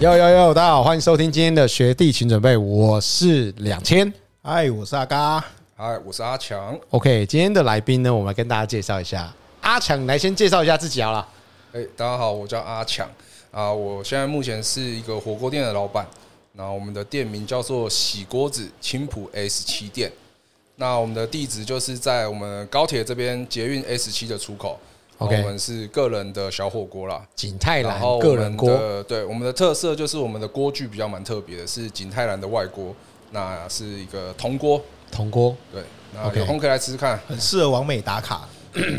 [0.00, 4.10] 呦呦呦，大家好，欢迎收听今天的学弟请准备，我是两千，
[4.42, 5.44] 嗨，我是阿嘎，
[5.76, 6.74] 嗨，我是阿强。
[6.88, 9.30] OK，今天的来宾呢，我们来跟大家介绍一下。
[9.60, 11.28] 阿强，来先介绍一下自己好了。
[11.74, 13.06] 哎，大家好，我叫阿强
[13.50, 16.06] 啊，我现在目前是一个火锅店的老板。
[16.52, 20.10] 那我们的店名叫做喜锅子青浦 S 七店。
[20.76, 24.80] 那我们的地址就是在我们高铁这边捷运 S 七的出口。
[25.20, 29.02] OK，我们是个人的小火锅啦，景泰蓝个人锅。
[29.02, 32.94] 对，我们的特色就是我们的锅具比较蛮特别的，是景泰蓝的外锅，
[33.30, 34.80] 那是一个铜锅。
[35.12, 35.82] 铜锅，对，
[36.14, 38.48] 那有空可以来吃吃看，很适合完美打卡。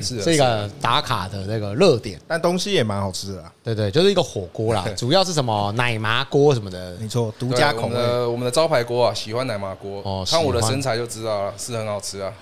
[0.01, 3.43] 是这个打卡的那个热点，但东西也蛮好吃的。
[3.63, 5.71] 对对，就是一个火锅啦，主要是什么？
[5.73, 8.25] 奶麻锅什么的，没错，独家口味。
[8.25, 10.01] 我们的招牌锅啊，喜欢奶麻锅。
[10.03, 12.33] 哦，看我的身材就知道了，是很好吃啊，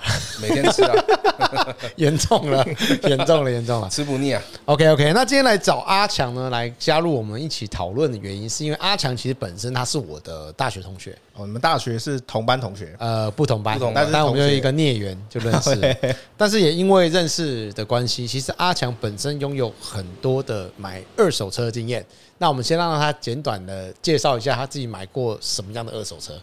[0.41, 0.93] 每天吃啊。
[1.97, 2.65] 严重了，
[3.03, 4.41] 严重了，严重了，吃不腻啊。
[4.65, 12.93] OK OK，那今天来找阿强呢，来加入我们一起讨论的原因，是因为阿强其实本身他是我的大学同学哦，你们大学是同班同学？
[12.99, 15.98] 呃，不同班，不同班，但我们有一个孽缘就认识，
[16.35, 22.05] 但是也因为认识的关系，其实阿强本身拥有很多的买二手车的经验。
[22.37, 26.34] 那我们先让他简短的介绍一下他自己买过什么样的二手车。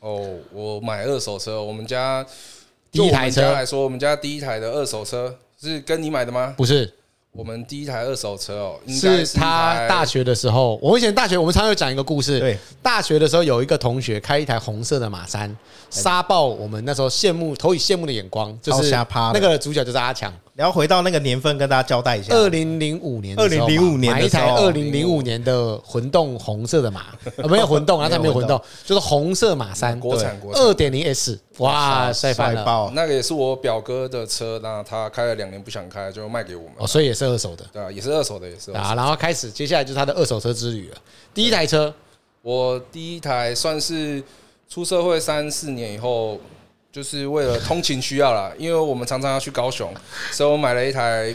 [0.00, 2.26] 哦，我买二手车，我们家。
[2.90, 6.54] 第一台车来说，我们家第一台的二手车是跟你买的吗？
[6.56, 6.90] 不是，
[7.32, 10.78] 我们第一台二手车哦，是他大学的时候。
[10.82, 12.40] 我以前大学，我们常常有讲一个故事。
[12.40, 15.54] 对，大学的时候有一个同学开一台红色的马三，
[15.90, 20.32] 杀爆我们那时候羡慕、投以羡慕的眼光，就是那个主角就是阿强。
[20.58, 27.16] 然后回到那个年份，跟大家交代一下：二零零五年，二零零五年买一台二零零五年的混动红色的马，
[27.48, 32.90] 没有混动啊， 它没有混动，就是红色马三，国产国产二点零 S，哇，帅翻了！
[32.92, 36.72] 那个也是我表哥的车，那他开了两年不想开，就卖给我们。
[36.78, 38.96] 哦，所以也是二手的，对啊，也是二手的，也是啊。
[38.96, 40.96] 然后开始，接下来就是他的二手车之旅了。
[41.32, 41.94] 第一台车，
[42.42, 44.20] 我第一台算是
[44.68, 46.36] 出社会三四年以后。
[46.98, 49.88] 就是为了通勤需要啦， 因为我们常常要去高雄，
[50.32, 51.32] 所以我买了一台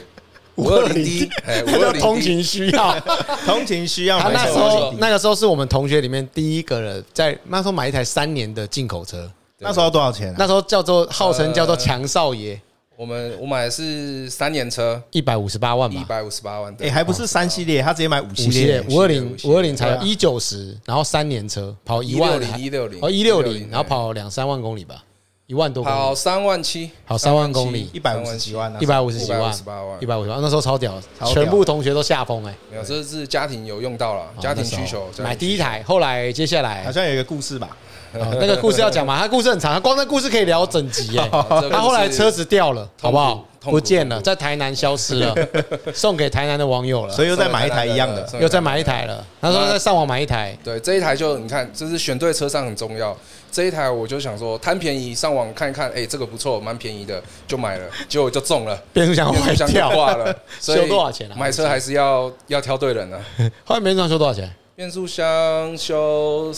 [0.56, 3.00] 五二零 D，哎，五二零通勤需要，
[3.46, 4.20] 通勤需要。
[4.20, 10.36] 他那时候那个时候是我们同学里面第一个人在那时候买一台三年的进口车，那时候多少钱？
[10.38, 12.60] 那时候叫做号称叫做强少爷。
[12.98, 16.76] 我们我买的是三年车，一百五十八万吧，一百五十八万。
[16.82, 25.02] 哎，还不是三系列，他直接买五系列，五二零五二零才一九十，然后三年车跑一万零一六零哦一六零，然后跑两三万公里吧。
[25.46, 29.54] 一万多公里，跑三万七，跑三万公里，一百五十几万，一百五十几万，
[30.00, 32.56] 一百五十万，那时候超屌，全部同学都吓疯哎！
[32.72, 37.76] 没有，这是家庭有用到了，家庭需求买第一台，后来接下来好像有一个故事吧？
[38.40, 39.20] 那个故事要讲嘛？
[39.20, 41.28] 他故事很长，他光那故事可以聊整集哎！
[41.72, 43.46] 他后来车子掉了，好不好？
[43.62, 45.34] 不见了，在台南消失了，
[45.96, 49.26] 送给台南的网友了，所以又再买一台一样的，又再买一台了。
[49.40, 53.16] 他说再上网买一台，对，这一台就你看，就是选对车上很重要。
[53.50, 61.36] 这一台我就想说贪便宜，上网看一看，哎，这个不错，蛮便宜的，就买了，结果就中了，变速箱坏掉了，修多少钱啊？
[61.38, 63.20] 买车还是要要挑对人啊。
[63.64, 64.54] 后来变速箱修多少钱？
[64.76, 66.52] 变速箱修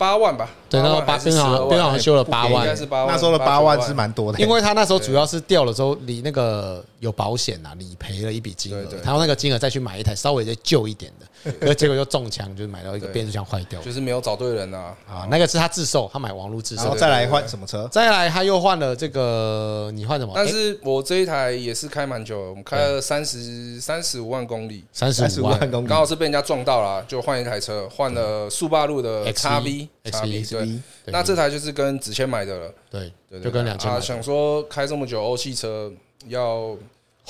[0.00, 0.48] 八万吧。
[0.70, 3.14] 对，那时候八变速箱变速箱修了八万，应该是八万。
[3.14, 11.26] 那时候的八万是蛮多的，因为他那时候主要是掉了之后，理那个有保险啊，理赔了一笔金额，他用那个金额再去买一台稍微再旧一点的。
[11.60, 14.96] 可结果又中枪，就是买到一个变速箱坏掉，就是没有找对人啊！
[15.08, 17.88] 啊，那个是他自售，他买网络自售，然后再来换什么车？
[17.90, 20.32] 再来他又换了这个，你换什么？
[20.34, 25.58] 但是我这一台也是开蛮久，我们开了三十三十五万公里，三十五万。
[25.70, 33.12] 公里，刚好是被人家撞到了，就换一台车，换了速霸路的 XV，XV 对，那这台就是跟子谦买的了，对，
[33.42, 33.90] 就跟两千。
[33.90, 35.90] 啊，想说开这么久欧系车
[36.28, 36.76] 要。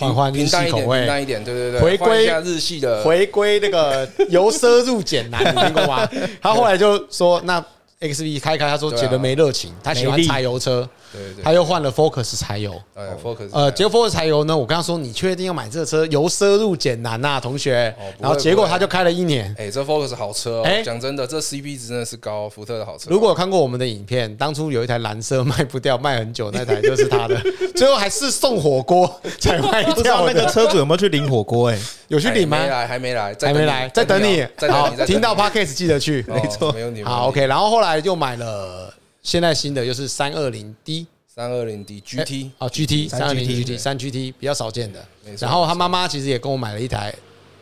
[0.00, 6.08] 换换日系口味，平淡一点，对对对，回归日系的，回归那个由奢入俭难， 你听过吗？
[6.40, 7.62] 他后来就说，那
[8.00, 10.88] XV 开开，他说觉得没热情，他喜欢柴油车。
[11.12, 16.04] 对对，他又换了 Focus 柴油，呃，Focus，呃，结果 Focus 柴油呢，我跟他说，你确定要买这个车？
[16.06, 17.94] 由奢入俭难呐，同学。
[18.18, 19.54] 然后结果他就开了一年。
[19.58, 23.10] 哎，这 Focus 好车哦，讲真的，这 CP 值真的是高，福特的好车。
[23.10, 27.40] 如果有看过我们的影片，当初有一台蓝色卖不掉，卖很久那台就是他的，
[27.74, 30.26] 最后还是送火锅才卖掉。
[30.26, 31.70] 那个车主有没有去领火锅？
[31.70, 31.78] 哎，
[32.08, 32.58] 有去领吗？
[32.58, 34.46] 没来，还没来，还没来，在等你。
[34.68, 37.02] 好，听到 Podcast 记得去，没错，没问题。
[37.02, 37.46] 好，OK。
[37.46, 38.92] 然后后来就买了，
[39.22, 41.06] 现在新的又是三二零 D。
[41.32, 45.02] 三二零 D GT 哦，GT 三二零 GT 三 GT 比较少见的。
[45.38, 47.14] 然后他妈妈其实也跟我买了一台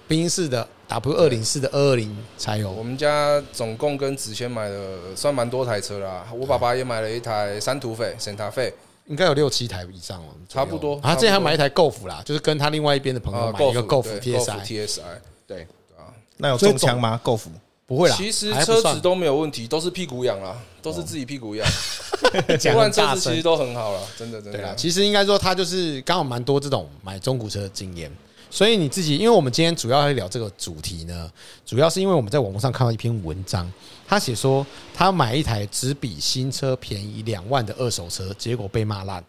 [0.09, 2.71] 宾士的 W 二零四的二二零柴油。
[2.73, 6.27] 我们家总共跟子谦买了算蛮多台车啦。
[6.35, 8.73] 我爸爸也买了一台三土匪，Santa Fe，
[9.07, 10.99] 应该有六七台以上了，差不多。
[11.03, 14.65] 他之前还买一台 Golf 啦，就是跟他另外一边的朋友买一个 Golf TSI。
[14.65, 15.03] TSI
[15.47, 15.63] 对
[15.97, 16.09] 啊，
[16.39, 17.43] 那有中枪吗？Golf
[17.89, 21.67] 不会啦，其实车子都没有问题，都是屁股痒啦，都是自己屁股痒。
[22.21, 24.75] 不然车子其实都很好了，真的真的。
[24.77, 28.13] 其实应该说他就是刚好蛮多这种买中古车的经验，
[28.51, 31.33] 所以你自己，因为我们今天主要要聊这个主题呢，
[31.65, 33.73] 主要是因为我们在网络上看到一篇文章，
[34.07, 39.25] 他写说他买一台只比新车便宜两万的二手车，结果被骂烂。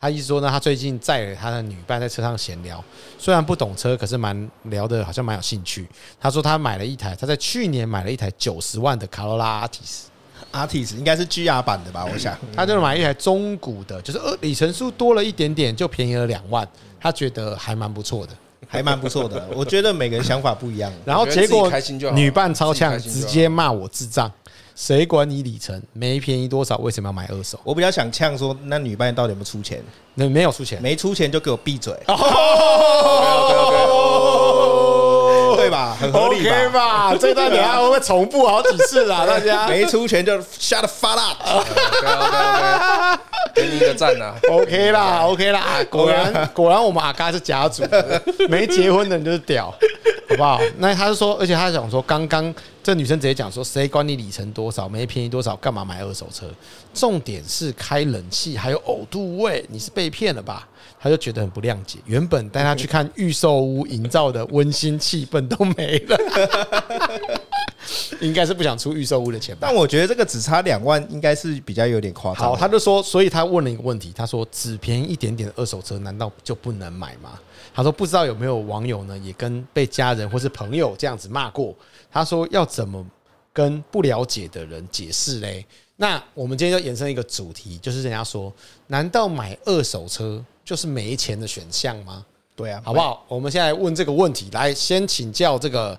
[0.00, 2.82] 他意思说呢，他最近载了他的女伴在车上闲聊，
[3.18, 5.84] 虽然不懂车，可是蛮聊的，好像蛮有兴趣。
[6.20, 12.04] 他说他买了一台，他在去年买了一台九十万的卡罗拉 Altis，Altis 应该是 GR 版的吧？
[12.04, 16.66] 我想， 他就买一台中古的，就是呃里程数多了一点点，就便宜了两万，
[17.00, 18.32] 他觉得还蛮不错的，
[18.68, 19.48] 还蛮不错的。
[19.52, 21.68] 我觉得每个人想法不一样，然后结果
[22.14, 24.30] 女伴超呛，直接骂我智障。
[24.78, 26.76] 谁管你里程没便宜多少？
[26.78, 27.58] 为什么要买二手？
[27.64, 29.82] 我比较想呛说，那女伴到底有没有出钱？
[30.14, 31.92] 那没有出钱，没出钱就给我闭嘴，
[35.56, 35.96] 对吧？
[36.00, 37.12] 很合理吧？
[37.18, 39.26] 这段等下会不会重复好几次啦？
[39.26, 41.36] 大家没出钱就 shut the fuck up，
[43.56, 47.82] 给你一个赞呐！OK 啦，OK 啦，果然果然我们阿嘎是家族，
[48.48, 49.74] 没结婚的人就是屌。
[50.28, 50.60] 好不好？
[50.76, 52.54] 那他就说，而且他想说，刚刚
[52.88, 56.50] 这女生直接讲说，谁管你里程多少，没便宜多少，干嘛买二手车？
[56.94, 60.66] 重点是开冷气还有呕吐味，你是被骗了吧？
[60.98, 61.98] 他就觉得很不谅解。
[62.06, 66.16] 原本带他去看预售屋营造的温馨气氛都没了，
[68.22, 69.68] 应该是不想出预售屋的钱吧？
[69.68, 72.42] 但我觉得这个只差两万，应该是比较有点夸张。
[72.42, 77.38] 好，他就说，所以他问了一个问题，他说，只便宜一点点的二手车，难道就不能买吗？
[77.78, 81.72] 他说：“不知道有没有网友呢，也跟被家人或是朋友这样子骂过。
[82.10, 83.06] 他说要怎么
[83.52, 85.64] 跟不了解的人解释嘞？
[85.94, 88.52] 那我们今天就延伸一个主题，就是人家说，
[88.88, 92.26] 难道买二手车就是没钱的选项吗？
[92.56, 93.24] 对啊，好不好？
[93.28, 95.96] 我们现在问这个问题，来先请教这个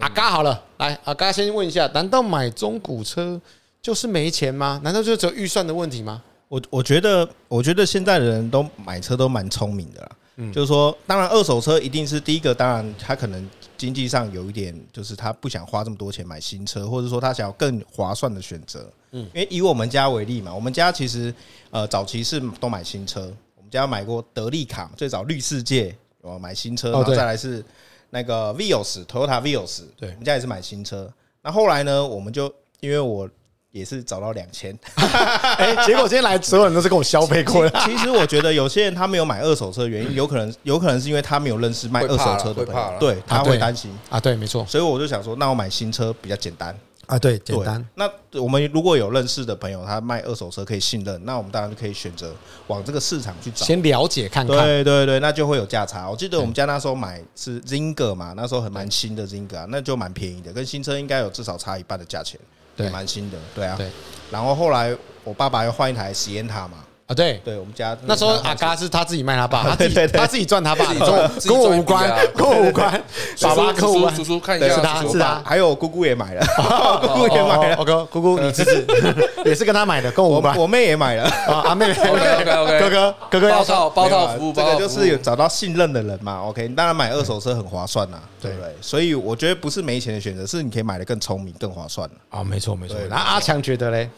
[0.00, 3.40] 阿嘎好了，来阿嘎先问一下，难道买中古车
[3.80, 4.78] 就是没钱吗？
[4.84, 6.22] 难道就只有预算的问题吗？
[6.48, 10.10] 我我觉得，我觉得现在的人都买车都蛮聪明的啦。”
[10.52, 18.88] 就是说，当然二手车一定是第一个，当然他可能经济上有一点，就是他不想花这么多钱买新车，或者说他想要更划算的选择。
[19.10, 21.34] 嗯，因为以我们家为例嘛，我们家其实
[21.70, 23.22] 呃早期是都买新车，
[23.56, 27.64] 我们家买过德利卡，最早绿世界哦买新车，然后再来是
[28.10, 31.12] 那个 Vios，Toyota Vios，对，我们家也是买新车。
[31.42, 33.28] 那后来呢，我们就因为我。
[33.70, 37.80] 也是找到两千， 哎，结果今天来所有人都是跟我消费过的。
[37.80, 44.64] 其实我觉得有些人他没有买二手车的原因，有可能有可能是因为他没有认识卖二手车的朋友，对，他会担心啊，对，没错。
[44.66, 46.74] 所以我就想说，那我买新车比较简单
[47.06, 47.86] 啊，对，简单。
[47.94, 48.10] 那
[48.40, 52.34] 我们如果有认识的朋友，他卖二手车可以信任，那我们当然就可以选择
[52.68, 54.56] 往这个市场去找，先了解看看。
[54.56, 56.08] 对对对，那就会有价差。
[56.08, 62.40] 我记得我们家那时候买是 Zinger 嘛，那时候很蛮新的 Zinger，那就蛮便宜的，跟新车应该有至少差一半的价钱。
[62.78, 63.76] 对，蛮新的，对啊。
[63.76, 63.90] 对，
[64.30, 66.84] 然后后来我爸爸又换一台实验塔嘛。
[67.08, 72.06] 啊，对，对我们家那时候阿嘎是他自己卖他爸，他自己 他自己赚他爸，你说跟我无关，
[72.36, 73.02] 跟我无关。
[73.40, 76.44] 爸爸跟我叔叔看一下，是他是他，还有姑姑也买了，
[77.00, 77.76] 姑姑也买了。
[77.76, 78.84] OK，姑姑你支持
[79.46, 80.54] 也是跟他买的，跟我无关。
[80.58, 86.42] 我妹也买了啊，阿妹，OK OK，哥哥哥哥包套包套服务，这个就是有找到信任的人嘛。
[86.42, 88.68] OK，当然买二手车很划算呐，对不对？
[88.82, 92.44] 所以我觉得不是没钱的选择，是你可以买的更聪明、更划算啊。
[92.44, 92.98] 没错没错。
[93.08, 94.10] 那阿强觉得嘞？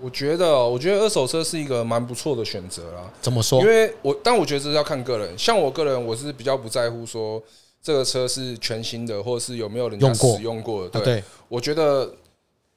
[0.00, 3.12] 我觉得，我觉得二手车是一个蛮不错的选择啦。
[3.20, 3.60] 怎么说？
[3.60, 5.38] 因为我，但我觉得这是要看个人。
[5.38, 7.42] 像我个人，我是比较不在乎说
[7.82, 11.00] 这个车是全新的，或者是有没有人家使用过的。
[11.00, 12.12] 对，我觉得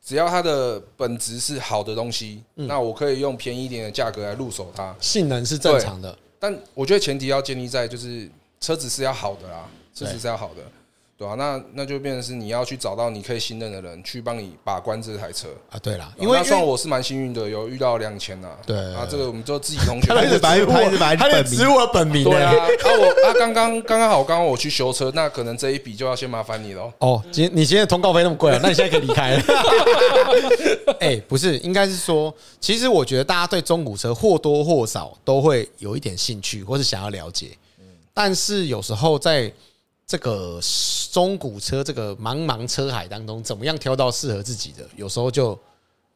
[0.03, 4.95] 只要它的本质是好的东西，那我可以用便宜一点的价格来入手它。
[4.99, 10.63] 性能是正常的，但我觉得前提要建立在就是车子是要好的啦，车子是要好的。
[11.23, 15.79] 对啊，那那就变成是你要去找到你可以信任的人去帮你把关这台车啊。
[15.81, 18.49] 对啦，因为那算我是蛮幸运的，有遇到两千呐。
[18.65, 22.25] 对啊，这个我们就自己同学，他一直白他一直白，他一直指我本名。
[22.25, 22.67] 对啊，啊
[22.99, 26.91] 我啊刚刚刚刚好，刚刚我去修车，那可能这一笔就要先麻烦你了。
[26.97, 28.59] 哦，今你今天通告费那么贵啊？
[28.61, 29.43] 那你现在可以离开了。
[30.99, 37.51] 哎，不是，应该是说，其实我觉得大家对中古车或多或少都会有一点兴趣，或是想要了解。
[38.13, 39.51] 但是有时候在
[40.13, 40.59] 这个
[41.11, 45.57] 中古车这个茫茫车海当中，怎么样挑到适合自己的，有时候就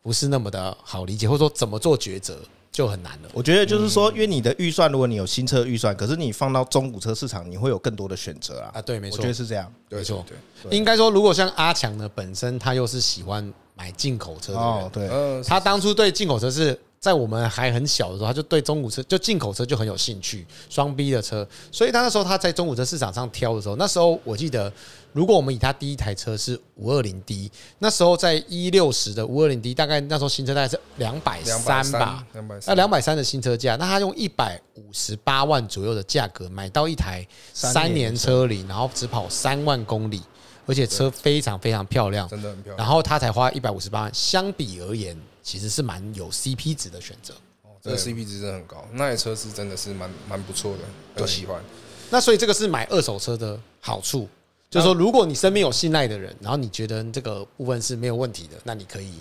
[0.04, 2.38] 不是那么的好理解，或者说怎么做抉择
[2.72, 3.30] 就很难了。
[3.34, 8.70] 我觉得就是说，因为你的预算，如果你有新车预算，可是你放到中古车市场，你会有更多的选择啊。
[8.76, 10.24] 啊，对，没错，我觉得是这样，没错。
[10.62, 24.72] 对，应该说，如果像阿强呢，本身他又是喜欢买进口车的人，对，他当初对进口车是在我们还很小的时候，他就对中古车就进口车就很有兴趣，双 B 的车，所以他那时候他在中古车市场上挑的时候，那时候我记得，
[25.14, 32.26] 如果我们以他第一台车是五二零 D，那时候在一六十的五二零 D，大概那时候新车大概是两百三吧，
[32.66, 40.22] 那两百三的新车价，那他用一百五十八万左右的价格买到一台三年车龄，然后只跑三万公里，
[40.66, 45.16] 而且车非常非常漂亮，真的很漂亮，然后他才花一百五十八万，相比而言。
[45.48, 50.80] 其实是蛮有 CP 值的选择哦，这个 CP 值真的很高，那台车是真的是蛮蛮不错的，
[51.16, 51.64] 很喜欢。
[52.10, 54.28] 那所以这个是买二手车的好处，
[54.70, 59.14] 就是说如果你身边有信赖的人，然后你觉得这个部分是没有问题的，那你可以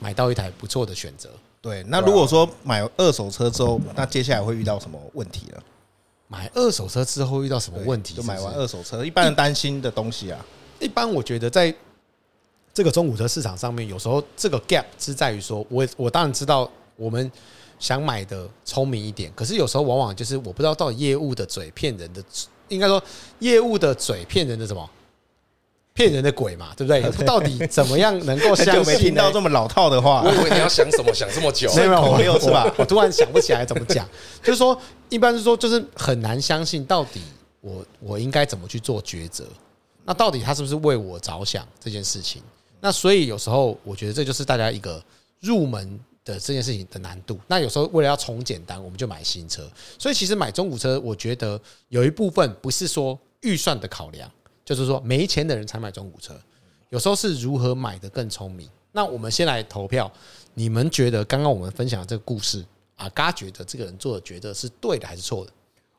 [0.00, 1.30] 买到一台不错的选择。
[1.62, 5.62] 对，那如果说买二手车之后，那接下来会遇到什么问题呢？
[6.26, 8.16] 买二手车之后遇到什么问题？
[8.16, 10.44] 就买完二手车，一般人担心的东西啊，
[10.80, 11.72] 一般我觉得在。
[12.78, 17.28] 这个中古车市场上面，有时候这个 gap 是在于说，我我当然知道我们
[17.80, 22.22] 想买的聪明一点，可是有时候往往就是我不知道到底业务的嘴骗人的，
[22.68, 23.02] 应该说
[23.40, 24.88] 业务的嘴骗人的什么，
[25.92, 27.02] 骗人的鬼嘛，对不对？
[27.26, 28.94] 到底怎么样能够相信？
[28.94, 32.72] 没听到这么老套的话， 我以为你要想什么想这么久，没有没有是吧？
[32.78, 34.08] 我突然想不起来怎么讲，
[34.40, 37.20] 就是说，一般是说，就是很难相信到底
[37.60, 39.44] 我我应该怎么去做抉择？
[40.04, 42.40] 那到底他是不是为我着想这件事情？
[42.80, 45.02] 那所以有时候我觉得这就是大家一个
[45.40, 47.38] 入门的这件事情的难度。
[47.46, 49.68] 那有时候为了要从简单，我们就买新车。
[49.98, 54.30] 所以其实买中古车，我觉得有一部分不是说预算的考量，
[54.64, 56.34] 就是说没钱的人才买中古车。
[56.90, 58.68] 有时候是如何买的更聪明。
[58.92, 60.10] 那我们先来投票，
[60.54, 62.64] 你们觉得刚刚我们分享的这个故事
[62.96, 65.52] 啊，嘎觉得这个人做的决策是对的还是错的？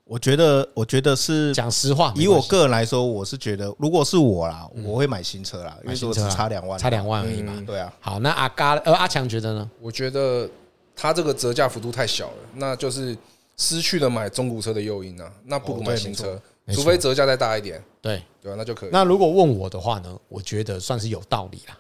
[0.10, 2.12] 我觉得，我觉得是讲实话。
[2.16, 7.64] 以我个人来说，我是觉得，如果是我啦，我会买新车啦，因为说只差两万，差两万而已嘛。
[7.68, 7.94] 对啊。
[8.00, 9.70] 好，那阿嘎呃阿强觉得呢？
[9.80, 10.50] 我觉得
[10.96, 13.16] 他这个折价幅度太小了，那就是
[13.56, 15.32] 失去了买中古车的诱因啊。
[15.46, 16.42] 那不如买新车，
[16.74, 17.80] 除非折价再大一点。
[18.02, 18.90] 对对啊，那就可以。
[18.92, 20.18] 那如果问我的话呢？
[20.28, 21.78] 我觉得算是有道理啦。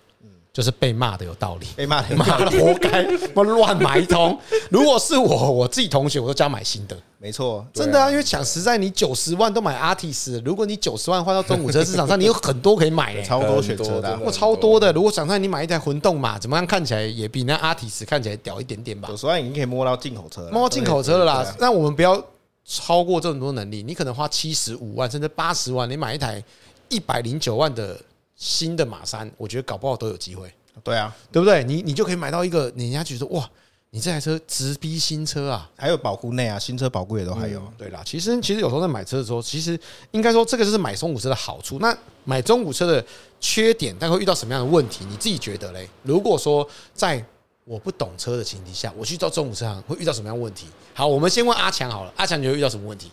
[0.51, 4.37] 就是被骂的有道理，被骂的骂的活该，我乱买一通。
[4.69, 6.97] 如果是我，我自己同学，我都加买新的。
[7.19, 14.91] 没错，真的啊，因为讲实在，你九十万都买 Artis，如果你九十万花到中古车市场上，你有很多可以买，超多选择的，我超多的。
[14.93, 19.09] 如果想让你买一台混动嘛，怎么样看起来也比那 Artis 看起来屌一点点吧？
[19.09, 21.55] 九十万已经可以摸到进口车了，摸到进口车了啦。
[21.59, 22.21] 那我们不要
[22.65, 26.41] 超过这么多能力，你可能花七十五万甚至八十万，你买一台
[26.87, 27.99] 一百零九万的
[28.39, 30.51] 新的马三，我觉得搞不好都有机会。
[30.81, 31.61] 对啊，对不对？
[31.65, 33.47] 你你就可以买到一个，人家觉得哇，
[33.89, 37.61] 你这台车直逼新车啊，还有保固内啊，新车保固也都还有。
[37.77, 39.77] 对啦，其实其实有时候在买车的时候，其实
[40.11, 41.79] 应该说这个就是买中古车的好处。
[41.79, 43.05] 那买中古车的
[43.41, 45.03] 缺点，但会遇到什么样的问题？
[45.09, 45.85] 你自己觉得嘞？
[46.03, 47.21] 如果说在
[47.65, 50.67] 我不懂车的前提下，我去到中古车行会遇到什么样的问题？
[50.93, 53.11] 好，我们先问阿强好了，阿强你会遇到什么问题？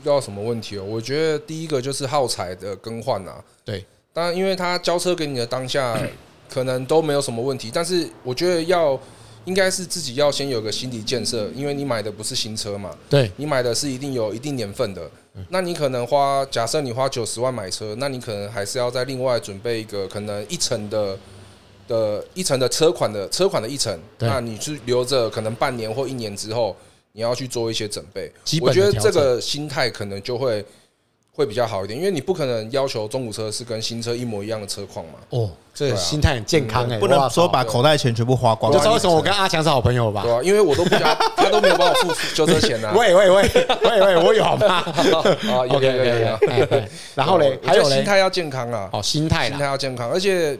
[0.00, 0.84] 遇到什么问题哦？
[0.84, 3.42] 我觉得第一个就是耗材的更换啊。
[3.64, 6.00] 对，当然因为他交车给你的当下。
[6.46, 9.00] 可能都没有什么问题，但是我觉得要
[9.46, 15.10] 应该是自己要先有个心理建设，因为你买的不是新车嘛，对，你买的是一定有一定年份的，
[15.48, 21.18] 那你可能花假设你花九十万买车，那你可能还是要再另外准备一个可能一层的
[21.88, 26.76] 的一层的车款的车款的一层，那你去留着可能半年或一年之后
[27.12, 28.30] 你要去做一些准备，
[28.60, 30.64] 我觉得这个心态可能就会。
[31.34, 35.14] 会比较好一点，因为你不可能要求中古车是跟新车一模一样的车况嘛。
[35.30, 38.72] 哦，这心态很健康哎，不能说把口袋钱全部花光。
[38.72, 40.22] 就知道为什么我跟阿强是好朋友吧？
[40.22, 41.02] 对啊，因为我都不想，
[41.36, 42.92] 他都没有帮我付修车钱啊。
[42.96, 43.50] 喂喂喂
[43.82, 44.66] 喂喂，我有好吗？
[44.66, 44.84] 啊
[45.68, 46.88] ，OK OK OK。
[47.14, 48.88] 然后嘞，还有心态要健康啊。
[48.92, 50.58] 哦，心态，心态要健康，而且。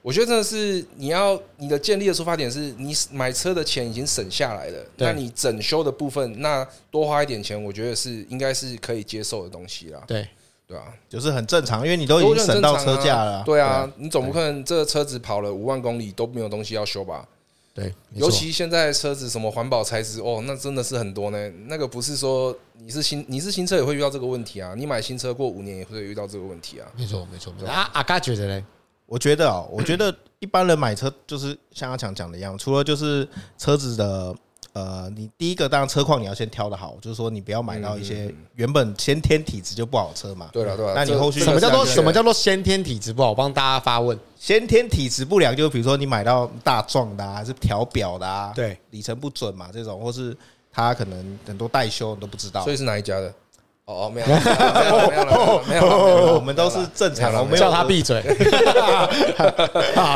[0.00, 10.02] 我觉得真的是你要你的建立的出发点是你买车的钱已经省下来了，那你整修的部分那多花一点钱，我觉得是应该是可以接受的东西啦。
[10.06, 10.26] 对
[10.66, 13.42] 对啊，就是很正常，因为你都已经省到车价了。
[13.44, 17.26] 对啊，你总不可能这个车子跑了五万公里都没有东西要修吧？
[17.74, 21.50] 对，尤其现在车子什么环保材质哦，那真的是很多呢。
[21.66, 26.88] 那个不是说你是新你是新车也会遇到这个问题啊，你买新车过五年也会遇到这个问题啊。
[26.96, 27.68] 没错没错没错。
[27.68, 28.66] 阿阿嘎觉得呢？
[29.08, 34.34] 我觉得啊，我觉得一般人买车就是像阿强讲的一样，除了就是车子的
[34.74, 40.50] 呃，你第一个当然车况你要先挑的好，就是说你不要买到一些原本先天体质就不好车嘛。
[40.52, 43.30] 对了对了，那你后续什么叫做什么叫做先天体质不好？
[43.30, 50.36] 我帮大家发问，先天体质不良，就比如说你买到大撞的啊，还是调表的啊，对，里程不准嘛这种，或是
[50.70, 53.32] 他可能很多代修你都不知道，所以是哪一家的？
[53.88, 54.42] 哦，没有，没有，
[55.10, 58.22] 没有，没有，我们都是正常的，我们叫他闭嘴。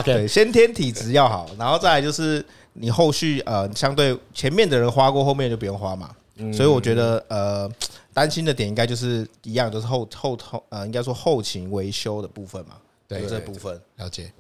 [0.05, 6.11] 对，先天体质要好，然后再来就是你后续呃，相对前面的人花过，后面就不用花嘛。
[6.53, 7.67] 所以我觉得呃，
[8.13, 12.75] 担心的点应该就是一样，就是后后后呃，应该说后勤维修的部分嘛。
[13.09, 14.31] 对，这部分了解。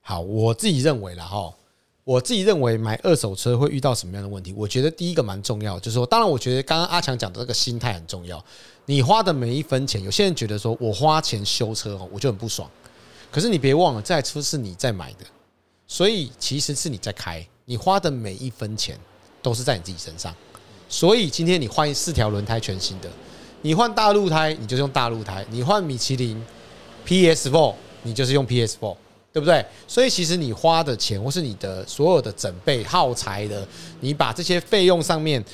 [0.00, 1.52] 好，我自己认为了哈。
[2.02, 4.52] 我自己认为买二手车会遇到什么样的问题？
[4.56, 8.42] 我觉得第一个蛮重要，就是说，当然，我觉得刚刚阿强讲的这个心态很重要。
[8.90, 12.68] 你花的每一分钱，有些人觉得说我花钱修车哦，我就很不爽。
[13.30, 15.24] 可是你别忘了，这台车是你在买的，
[15.86, 18.98] 所以其实是你在开，你花的每一分钱
[19.40, 20.34] 都是在你自己身上。
[20.88, 23.08] 所以今天你换四条轮胎全新的，
[23.62, 26.44] 你换大陆胎，你就用大陆胎；你换米其林
[27.06, 28.96] PS4，你就是用 PS4。
[29.32, 29.64] 对不对？
[29.86, 33.64] 所以其实你花的钱，或是你的所有的整备耗材的，
[34.00, 35.44] 你把这些费用上面，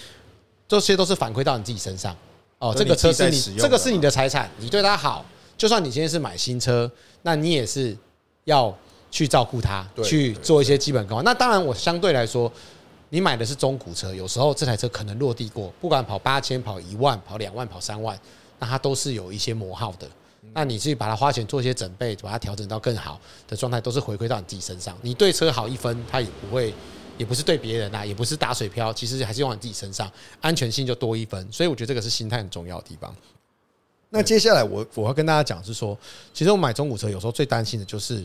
[0.67, 2.17] 这些都是反馈到你自己身上。
[2.59, 5.25] 哦，这个车是你，这个是你的财产，你对它好，
[5.59, 6.91] 就算你今天是买新车，
[7.23, 7.97] 那你也是
[8.45, 8.75] 要
[9.11, 11.23] 去照顾它，去做一些基本功。
[11.23, 12.51] 那当然，我相对来说，
[13.11, 18.19] 你买的是中古车，有时候这台车可能落地过，不管跑八千、跑一万、跑两万、跑三万，
[18.59, 20.09] 那它都是有一些磨耗的。
[20.55, 24.97] 那你去把它花钱做一些准备，把它调整到更好的状态，都是回馈到你自己身上。
[25.03, 26.73] 你对车好一分，它也不会，
[27.19, 31.51] 也不是对别人呐，也不是打水漂，其实还是用在自己身上，安全性就多一分。
[31.51, 33.15] 所以我觉得这个是心态很重要的地方。
[34.09, 35.99] 那接下来我我要跟大家讲是说，
[36.33, 38.25] 其实我买中古车有时候最担心的就是，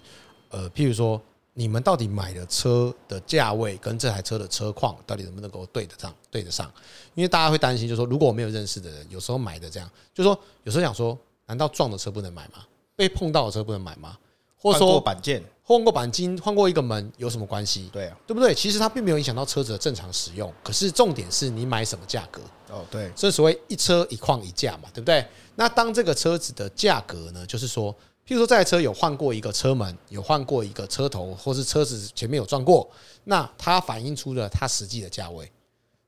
[0.49, 1.21] 呃，譬如说
[1.53, 6.71] 你们到底买的车的价位跟这台车的车况到底能不能够对得上对得上？
[7.15, 11.17] 因为大家会担心，就是说如果我没有认识的人，有时候买的这样，就是说有时候想说。
[11.47, 12.65] 难道撞的车不能买吗？
[12.95, 14.17] 被碰到的车不能买吗？
[14.57, 17.89] 或者说板件、换过钣金、换过一个门有什么关系？
[17.91, 18.53] 对啊，对不对？
[18.53, 20.51] 其实它并没有影响到车子的正常使用。
[20.63, 22.85] 可是重点是你买什么价格哦？
[22.89, 25.25] 对，所以所谓一车一况一价嘛，对不对？
[25.55, 27.93] 那当这个车子的价格呢，就是说，
[28.25, 32.89] 譬如说这台车有换过一个车门，有换过一个车头，或是车子前面有撞过，
[33.25, 35.49] 那它反映出了它实际的价位。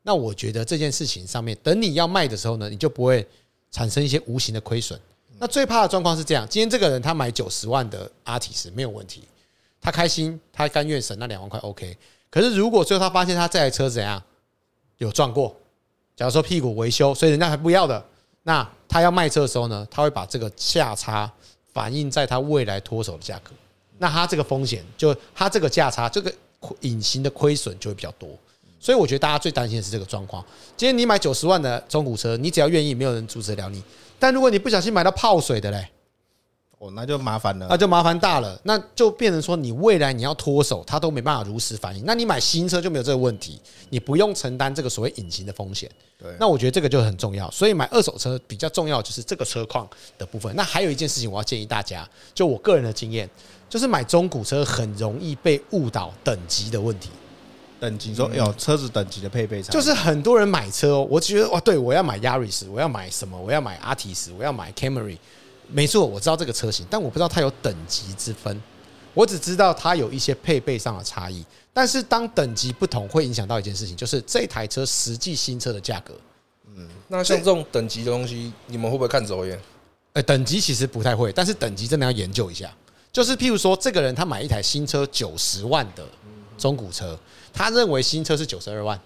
[0.01, 3.25] 那我觉得这件事情上面，等你要卖的时候呢，你就不会
[3.71, 4.99] 产生一些无形的亏损。
[5.39, 9.23] 那最怕的状况是这样：今天这个人他买九十万的阿提斯没有问题，
[9.83, 11.97] 他开心，他甘愿省那两万块 OK。
[12.29, 14.23] 可是如果最后他发现他这台车怎样
[14.97, 15.53] 有撞过，
[16.15, 18.03] 假如说屁股维修，所以人家还不要的，
[18.43, 21.29] 那他要卖车的时候呢，他会把这个价差
[21.73, 23.51] 反映在他未来脱手的价格，
[23.97, 26.33] 那他这个风险就他这个价差这个
[26.79, 28.29] 隐形的亏损就会比较多。
[28.79, 30.43] 所以我觉得大家最担心的是这个状况。
[30.75, 33.83] 今天你买九十万的中古车，你只要愿意，没有人阻止了你。
[34.19, 35.89] 但如果你不小心买到泡水的嘞，
[36.83, 42.03] 哦，那就麻烦了，那就麻烦大了，那就变成说你未来你要脱手，它都没办法如实反应。
[42.05, 43.57] 那你买新车就没有这个问题，
[43.89, 45.89] 你不用承担这个所谓隐形的风险。
[46.17, 47.49] 对，那我觉得这个就很重要。
[47.51, 50.53] 所以买二手车比较重要就是这个车况的部分。
[50.57, 53.29] 那还有一件事情，我要建议大家，就我个人的经验，
[53.69, 57.09] 就是买中古车很容易被误导等级的问题。
[57.79, 63.37] 等级说有车子等级的配备差，就是很多人买车，我觉得哇，对我要买 Yaris，我要买什么？
[63.37, 65.17] 我要买 Altis，我要买 Camry，
[65.67, 68.61] 没错，我知道这个车型，但我不知道它有等级之分，
[69.13, 71.45] 我只知道它有一些配备上的差异。
[71.73, 76.13] 但是当等级不同，会影响到一件事情，就是这台车实际新车的价格。
[76.75, 79.59] 嗯，那像这种等级的东西，你们会不会看走眼？
[80.13, 82.71] 呃，等级其实不太会，但是等级真的要研究一下。
[83.11, 86.03] 就是譬如说，这个人他买一台新车九十万的
[86.57, 87.17] 中古车。
[87.55, 88.99] 他认为新车是九十二万，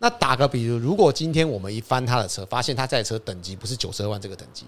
[0.00, 4.64] 那打个比如，如果今天我们一翻他的车，发现他这台车等级不是九十二万这个等级，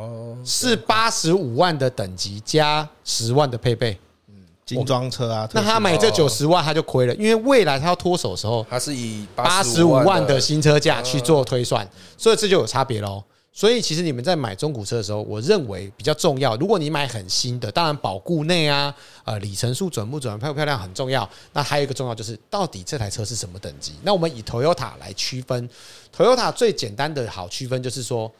[0.00, 4.34] 哦，是八十五万的等级加十万的配备，嗯，
[4.64, 13.22] 精装车啊，那他买这九十万他就亏了，因为未来他要脱手的时候，他是以八十五万的新车价去做推算，所以这就有差别喽。
[13.52, 16.56] 所以其实你们在买中古车的时候，我认为比较重要。
[16.56, 21.28] 如果你买很新的，当然保固内啊，呃，里程数准不准、漂不漂亮很重要。
[21.52, 23.94] 那还有一个重要就是，到底这台车是什么等级？
[24.04, 25.68] 那我们以 Toyota 来区分
[26.16, 28.30] ，Toyota 最简单的好区分就是说，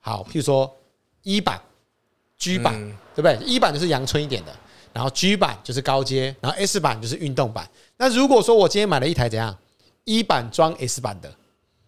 [0.00, 0.70] 好，譬如说
[1.28, 1.60] E 版、
[2.38, 2.72] G 版，
[3.14, 4.56] 对不对？E 版就是阳春一点的，
[4.94, 7.68] 然后 G 版就是高阶，然后 S 版就是运动版。
[7.98, 9.54] 那如果说我今天买了一台怎样
[10.04, 11.30] E 版装 S 版的？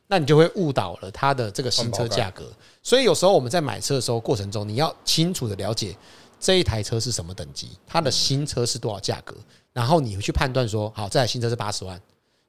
[0.09, 5.97] 那你就会误导了它的这个新车价格，所以有时候我们在买车的时候过程中，你要清楚的了解
[6.39, 9.35] 这一台车是什么等级，它的新车是多少价格，
[9.73, 11.99] 然后你会去判断说，好，这台新车是八十万，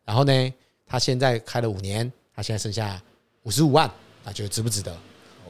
[0.03, 0.53] 然后呢，
[0.85, 3.01] 它现在开了五年，它现在剩下
[3.43, 3.89] 五十五万，
[4.25, 4.93] 那觉得值不值得？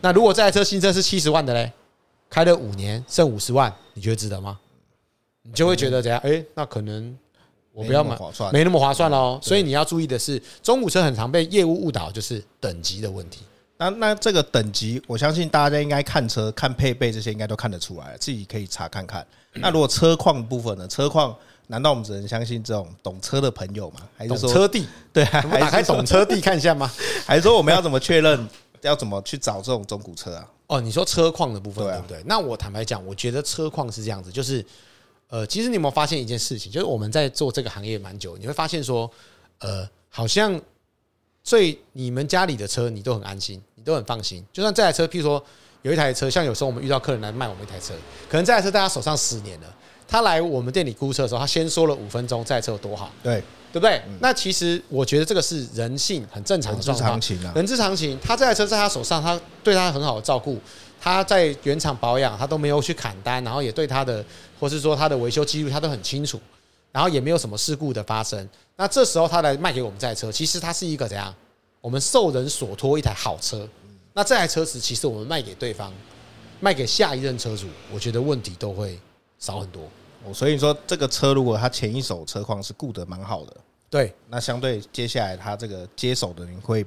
[0.01, 1.71] 那如果这台车新车是七十万的嘞，
[2.29, 4.59] 开了五年剩五十万，你觉得值得吗？
[5.43, 6.19] 你就会觉得怎样？
[6.21, 7.17] 诶，那可能。
[7.73, 8.19] 我不要买，
[8.51, 9.39] 没那么划算喽。
[9.41, 13.43] 所以你要注意的是，中古车很常被业务误导，就是等级的问题。
[13.77, 19.25] 那那这个等级，我相信大家应该看车、看配备这些，应该都看得出来，自己可以查看看。
[19.55, 20.85] 那如果车况部分呢？
[20.85, 21.33] 车况
[21.67, 24.01] 难道我们只能相信这种懂车的朋友吗？
[24.17, 24.85] 还是说车帝？
[25.13, 26.91] 对，我们打开懂车帝看一下吗？
[27.25, 28.49] 还是说我们要怎么确认？
[28.81, 30.47] 要怎么去找这种中古车啊？
[30.67, 32.23] 哦，你说车况的部分对不对？
[32.25, 34.65] 那我坦白讲，我觉得车况是这样子，就是
[35.29, 36.71] 呃，其实你有没有发现一件事情？
[36.71, 39.09] 就是我们在做这个行业蛮久，你会发现说，
[39.59, 40.59] 呃，好像
[41.43, 44.45] 最你们家里的车，你都很安心，你都很放心。
[44.53, 45.43] 就算这台车，譬如说。
[45.83, 47.95] 有一台车，像有时候我们遇到客人来卖我们一台车，
[48.29, 49.75] 可能这台车在他手上十年了，
[50.11, 54.01] 他来我们店里估车的时候，他先说了五分钟这台车有多好，对对不对？
[54.19, 57.17] 那其实我觉得这个是人性很正常的状况，
[57.55, 58.19] 人之常情。
[58.21, 60.59] 他这台车在他手上，他对他很好的照顾，
[60.99, 64.21] 他在原厂保养，他都没有去砍单，然后也对他的，
[64.59, 66.37] 或是说他的维修记录，他都很清楚，
[66.91, 68.49] 然后也没有什么事故的发生。
[68.75, 71.33] 那这时候他来卖给我们这台车，其实他是一个怎样？
[71.79, 73.65] 我们受人所托一台好车。
[74.11, 75.93] 那这台车子其实我们卖给对方，
[76.59, 78.99] 卖给下一任车主，我觉得问题都会
[79.39, 79.81] 少很多。
[80.25, 83.57] 哦，所以说这个车如果他前一手车况是顾得蛮好的，
[83.89, 86.85] 对，那相对接下来他这个接手的人会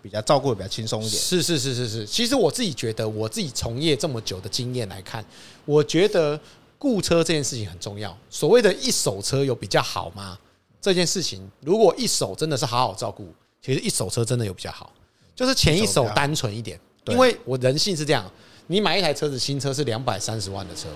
[0.00, 1.20] 比较照顾的比较轻松一点。
[1.20, 5.24] 是是是是是，其实我自己觉得，我自己从业这么久的经验来看，
[5.64, 6.38] 我觉得
[6.78, 8.16] 雇车这件事情很重要。
[8.30, 10.38] 所谓的一手车有比较好吗？
[10.80, 13.26] 这件事情如果一手真的是好好照顾，
[13.60, 14.92] 其实一手车真的有比较好。
[15.34, 18.30] 就是前一手单纯一点，因为我人性是这样，
[18.68, 20.88] 你买一台车子新车是两百三十万的车，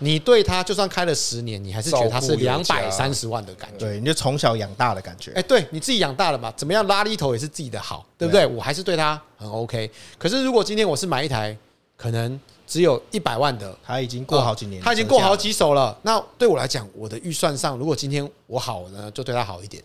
[0.00, 3.78] 你对它就算开了十年，你还是觉得它是两百三十万的感觉。
[3.78, 5.32] 对，你就从小养大的感觉。
[5.32, 8.46] 哎，对你自己养大了嘛，怎么样拉力头也是自己的好，对不对？
[8.46, 9.90] 我还是对它很 OK。
[10.18, 11.56] 可是如果今天我是买一台
[11.96, 15.96] 可能只有一百万的，它已经过好几年，它已经过好几手了。
[16.02, 19.82] 那对我来讲，我的预算上，如果今天我好呢，就对它好一点。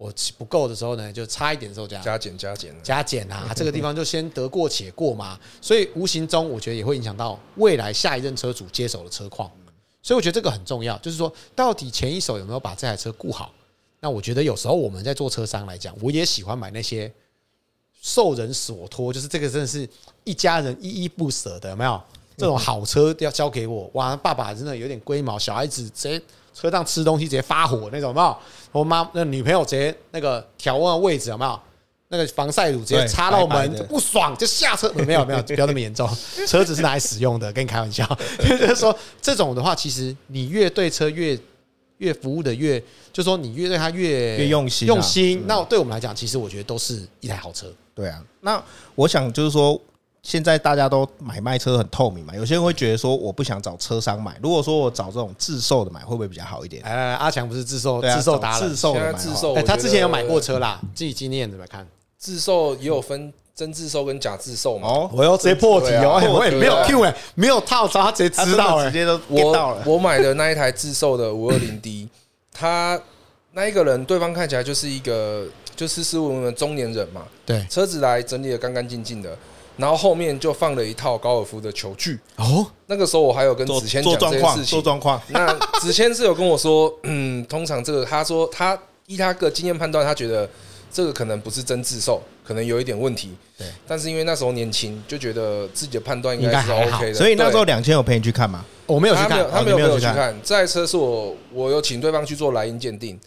[0.00, 9.50] 我不够的时候呢，就差一点的时候加加减加减加减啊，这个地方就先得过且过嘛，所以无形中我觉得也会影响到未来下一任车主接手的车况，
[10.02, 13.52] 所以我觉得这个很重要，就是说到底前一手有没有把这台车顾好？
[14.00, 17.12] 那我觉得有时候我们在做车商来讲，我也喜欢买那些
[18.00, 19.86] 受人所托，就是这个真的是
[20.24, 22.02] 一家人依依不舍的，有没有？
[22.38, 26.22] 这种好车要交给我，哇，爸爸真的有点龟毛，小孩子直接
[26.54, 28.36] 车上吃东西直接发火那种，有没有？
[28.72, 31.58] 我妈那女朋友直接那个调温位置有没有？
[32.12, 36.08] 那个防晒乳直接插到门就不爽就下车，没有没有，不要那么严重，
[36.44, 38.04] 车子是拿来使用的，跟你开玩笑。
[38.42, 41.38] 就是说这种的话，其实你越对车越
[41.98, 42.80] 越服务的越，
[43.12, 45.44] 就是说你越对它越越用心用心。
[45.46, 47.72] 那对我们来讲，其实我觉得都是一台好车。
[47.94, 48.60] 对啊，那
[48.96, 49.80] 我想就是说。
[50.22, 56.82] 现在大家都买卖车很透明嘛，有些人会觉得说我不想找车商买，如果说我找这种自售的买，会不会比较好一点？
[56.82, 61.86] 哎，阿强不是自售，自售达人，自售的自售，他之前有买过车啦，自己经验怎么看？
[62.18, 64.88] 自售也有分真自售跟假自售嘛。
[64.88, 69.18] 哦，我要直接破题哦，我也没有 Q 哎，没有套招，他直接知道，直接都
[69.54, 69.82] 到了。
[69.86, 72.06] 我买的那一台自售的五二零 D，
[72.52, 73.00] 他
[73.52, 79.34] 那一个人，对方看起来就是一个就斯斯文文的中年人嘛，对，车子来整理的干干净净的。
[79.80, 85.20] 然后后面就放了一套高尔夫的球具哦，那个时候我还有跟子谦讲这件事情，做状况。
[85.28, 90.48] 那子谦是有跟我说， 嗯，通常这个他说他依他个经验判断，他觉得
[90.92, 93.30] 这个可能不是真自售，可能有一点问题。
[93.56, 97.14] 对，但是因为那时候年轻，就觉得自己的判断应该是 OK 的。
[97.14, 98.62] 所以那时候两千有陪你去看吗？
[98.86, 100.38] 我没有去看，他没有陪我去看。
[100.44, 103.18] 这台车是我我有请对方去做莱茵鉴定，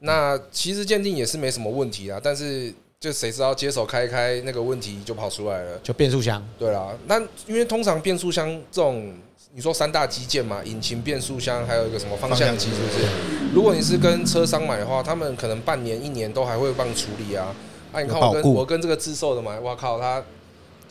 [0.00, 2.74] 那其实鉴定也是没什么问题啊，但是。
[3.00, 6.46] 就谁知道接手开一开那个问题就跑出来了，就变速箱。
[6.58, 9.10] 对啦，那因为通常变速箱这种，
[9.54, 13.54] 你说三大基建嘛，引擎、变速箱，还有一个什么方向机，是不是？
[13.54, 17.46] 如果你是跟车商买的话，他们可能半年、一年都还会帮你处理啊。
[17.90, 20.22] 啊，你看我跟我跟这个自售的买，我靠，他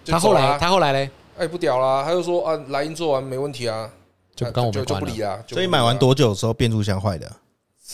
[0.03, 3.87] 他后来他后来嘞，哎不屌啦，他就说啊，莱茵做完没问题啊，
[4.35, 5.39] 就跟我们就不理啊。
[5.47, 7.31] 所以买完多久的时候变速箱坏的？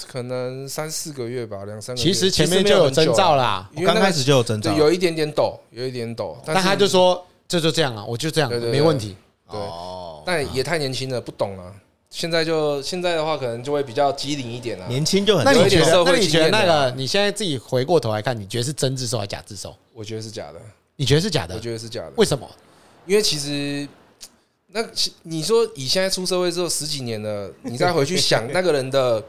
[0.07, 2.05] 可能三四个月吧，两三个月。
[2.05, 6.37] 其实前面就有征兆啦，刚开始就有征兆，有一点点抖，有一点抖。
[6.45, 9.15] 但他就说这就这样啊，我就这样，没问题。
[9.49, 9.57] 对，
[10.25, 11.71] 但也太年轻了，不懂啊。
[12.09, 14.85] 现在就现在的话，可能就会比较机灵一点了。
[14.87, 15.45] 年轻就很。
[15.45, 16.03] 那你觉得？
[16.03, 16.91] 那你觉得那个？
[16.91, 19.75] 你现在自己回过头来看，你觉得是真自售还是假自售？
[19.93, 20.59] 我觉得是假的。
[20.95, 21.55] 你觉得是假的？
[21.55, 22.11] 我觉得是假的。
[22.17, 22.49] 为什么？
[23.05, 23.87] 因为其实
[24.67, 24.83] 那
[25.23, 29.23] 你说以现在出社会之后十几年了，你再回去想那个人的。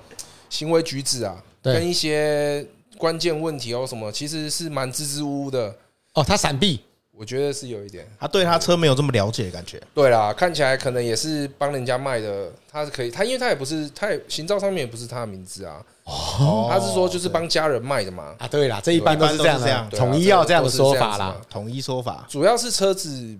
[0.56, 2.66] 行为举止啊，跟一些
[2.96, 5.74] 关键问题哦什么，其实是蛮支支吾吾的。
[6.14, 6.80] 哦，他闪避，
[7.12, 8.08] 我觉得是有一点。
[8.18, 9.78] 他对他车没有这么了解的感觉。
[9.92, 12.50] 对啦，看起来可能也是帮人家卖的。
[12.72, 15.84] 他是可以，他因为他也不是，他也行照上面也不是他的名字啊。
[16.04, 18.34] 哦，他是说就是帮家人卖的嘛。
[18.38, 22.24] 啊，对啦，这一般都是这样的，统一要这样的说法啦，统一说法。
[22.30, 23.38] 主要是车子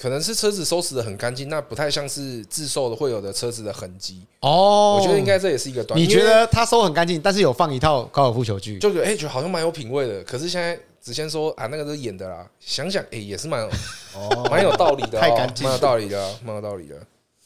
[0.00, 4.96] 可能是车子收拾的很干净，那不太像是自售的会有的车子的痕迹哦。
[4.98, 6.04] 我觉得应该这也是一个端倪。
[6.04, 10.24] 你觉得他收很干净，但是有放一套高尔夫球具，就觉得哎，觉得好像蛮有品味的。
[10.24, 12.48] 可是现在子先说啊，那个是演的啦。
[12.58, 13.60] 想想哎，也是蛮
[14.16, 16.96] 哦，蛮有道理的，太干净，蛮有道理的，蛮有道理的。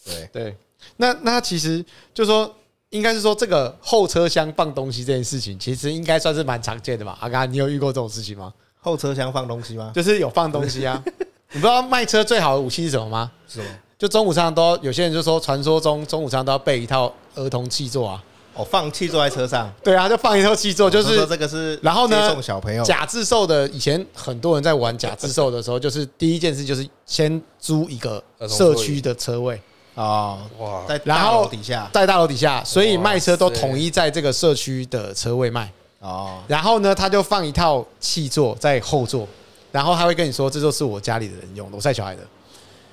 [0.05, 0.57] 对对，
[0.99, 2.55] 那那其实就是说，
[2.91, 7.19] 应该是说这个后车厢放东西这件事情，其实应该算是蛮常见的吧？
[7.21, 8.55] 阿刚，你有遇过这种事情吗？
[8.79, 9.91] 后车厢放东西吗？
[9.93, 11.03] 就是有放东西啊。
[11.55, 13.31] 你不知道卖车最好的武器是什么吗？
[13.49, 13.71] 是什么？
[13.97, 18.23] 就中午上都有些人就说，传说中中午上都要备一套儿童汽座啊。
[18.55, 19.73] 哦，放气座在车上。
[19.83, 21.79] 对啊，就放一套汽座，就是说这个是。
[21.81, 29.61] 然后呢，送小朋友假自售的，以前很多人在玩假自售的时候，就是第一件事就是先租一个社区的车位
[29.95, 36.39] 啊，哇，在大楼底下，在大楼底下，所以卖车都统一在这个社区的车位卖哦。
[36.49, 39.27] 然后呢，他就放一套气座在后座。
[39.75, 42.23] 然后他会跟你说，这就是我家里的人用的，我晒小孩的。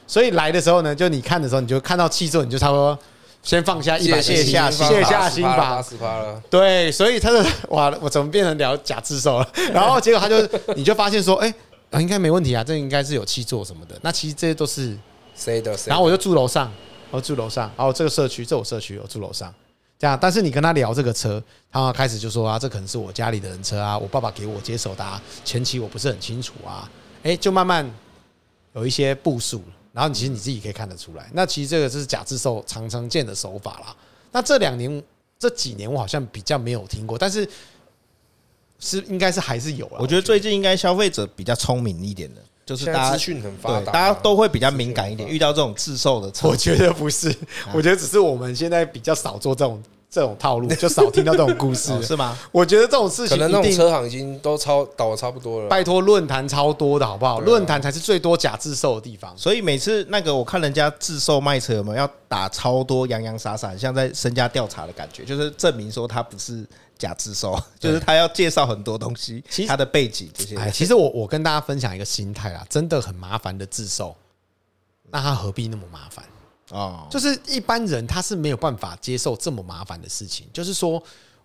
[0.08, 2.98] 所以来的时候呢，就你看的时候，你就看到七座，你就差不多
[3.44, 5.84] 先放下一百，卸下卸下心防。
[6.50, 7.38] 对，所以他就
[7.70, 9.48] 哇，我怎么变成聊假自售了？
[9.72, 10.36] 然后结果他就，
[10.76, 11.54] 你就发现说，哎，
[12.00, 13.96] 应该没问题啊，这应该是有七座什么的。
[14.02, 14.98] 那其实这些都是
[15.36, 15.78] 谁的？
[15.86, 16.72] 然后我就住楼上，
[17.12, 19.54] 我住楼上，然后这个社区，这我社区，我住楼上。
[20.02, 26.90] 这样，但是你跟他聊这个车，他开始就说啊，这可能是我家里的人车啊，我爸爸给我接手的，啊，前期我不是很清楚啊，
[27.22, 27.88] 哎，就慢慢
[28.74, 29.62] 有一些步数，
[29.94, 33.96] 然后其实你自己可以看得出来，那其实这个就是假自售常常见的手法啦。
[34.32, 35.04] 那这两年
[35.38, 37.48] 这几年我好像比较没有听过，但是
[38.80, 39.98] 是应该是还是有啊。
[40.00, 42.42] 我觉得最近应该消费者比较聪明一点的。
[42.66, 45.28] 就是大家资讯很发达，大家都会比较敏感一点。
[45.28, 47.34] 遇到这种自售的车，我觉得不是，
[47.74, 52.38] 我觉得只是我们现在比较少做这种这种套路，就少听到这种故事，是吗？
[52.52, 55.70] 我觉得这种事情，可能那种车行已经都超倒的差不多了。
[55.70, 57.40] 拜托，论坛超多的好不好？
[57.40, 59.34] 论坛才是最多假自售的地方。
[59.36, 66.66] 所以每次那个我看人家自售卖车有没有要打超多洋洋洒洒，像在身家调查的感觉，就是证明说他不是。
[67.02, 70.56] 假自售就是他要介绍很多东西，其实他的背景这些。
[70.56, 74.16] 哎，其实我我跟大家分享一个心态啦，真的很麻烦的自售，
[75.10, 76.24] 那他何必那么麻烦
[76.70, 77.08] 哦？
[77.10, 80.48] 就是一般人他是没有办法接受这么麻烦的事情。
[80.54, 81.02] 就是说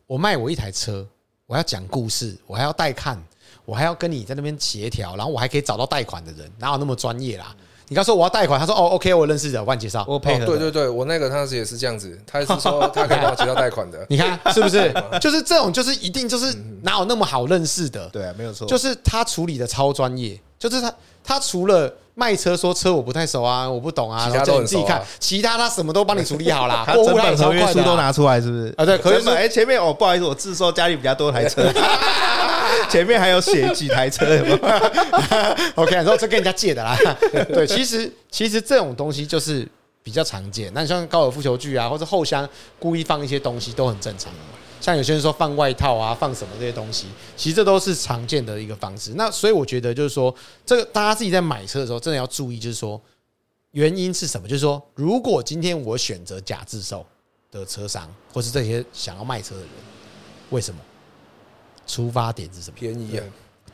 [0.06, 1.06] 我卖我一台车，
[1.46, 3.20] 我要讲故事，我还要带看，
[3.64, 7.56] 我还要跟你在那边协调，然后我还可以找到贷款的人，哪有那么专业啦？
[7.88, 10.44] 你刚说我要贷款，他说哦，OK，我认识的，我帮你介绍，我配合。
[10.44, 14.04] 对对对，我那个当时也是这样子，他是说 他可以帮我介绍贷款的。
[14.08, 14.92] 你看是不是？
[15.20, 18.08] 就是这种，就是一定就是哪有那么好认识的？
[18.08, 18.66] 对啊，没有错。
[18.66, 28.74] 就是他处理的超专业，就是他他除了卖车说车我不太熟啊，我不懂啊，其他都你自己看， 其他他什么都帮你处理好啦，他整本合约书都拿出来，是不是？
[28.78, 31.70] 啊，对，可以哎，前面哦，不好意思，我自售家里比较多台车。
[32.88, 34.24] 前面还有写几台车，
[35.74, 36.96] OK，然后这跟人家借的啦。
[37.52, 39.66] 对，其实其实这种东西就是
[40.02, 40.70] 比较常见。
[40.72, 42.48] 那你像高尔夫球具啊，或者后箱
[42.78, 44.32] 故意放一些东西都很正常。
[44.86, 49.14] 像有些人说放外套啊，放什么这些东西，其实这都是常见的一个方式。
[49.16, 50.32] 那所以我觉得就是说，
[50.64, 53.00] 这个大家自己在买车的时候，真的要注意，就是说
[53.72, 54.46] 原因是什么？
[54.46, 57.04] 就是说，如果今天我选择假自售
[57.50, 59.70] 的车商，或是这些想要卖车的人，
[60.50, 60.80] 为什么？
[61.84, 62.76] 出发点是什么？
[62.78, 63.24] 便宜啊！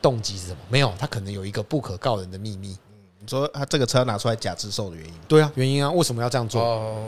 [0.01, 0.57] 动机是什么？
[0.67, 2.75] 没有，他可能有一个不可告人的秘密。
[3.19, 5.13] 你说他这个车拿出来假自售的原因？
[5.27, 6.59] 对啊，原因啊，为什么要这样做？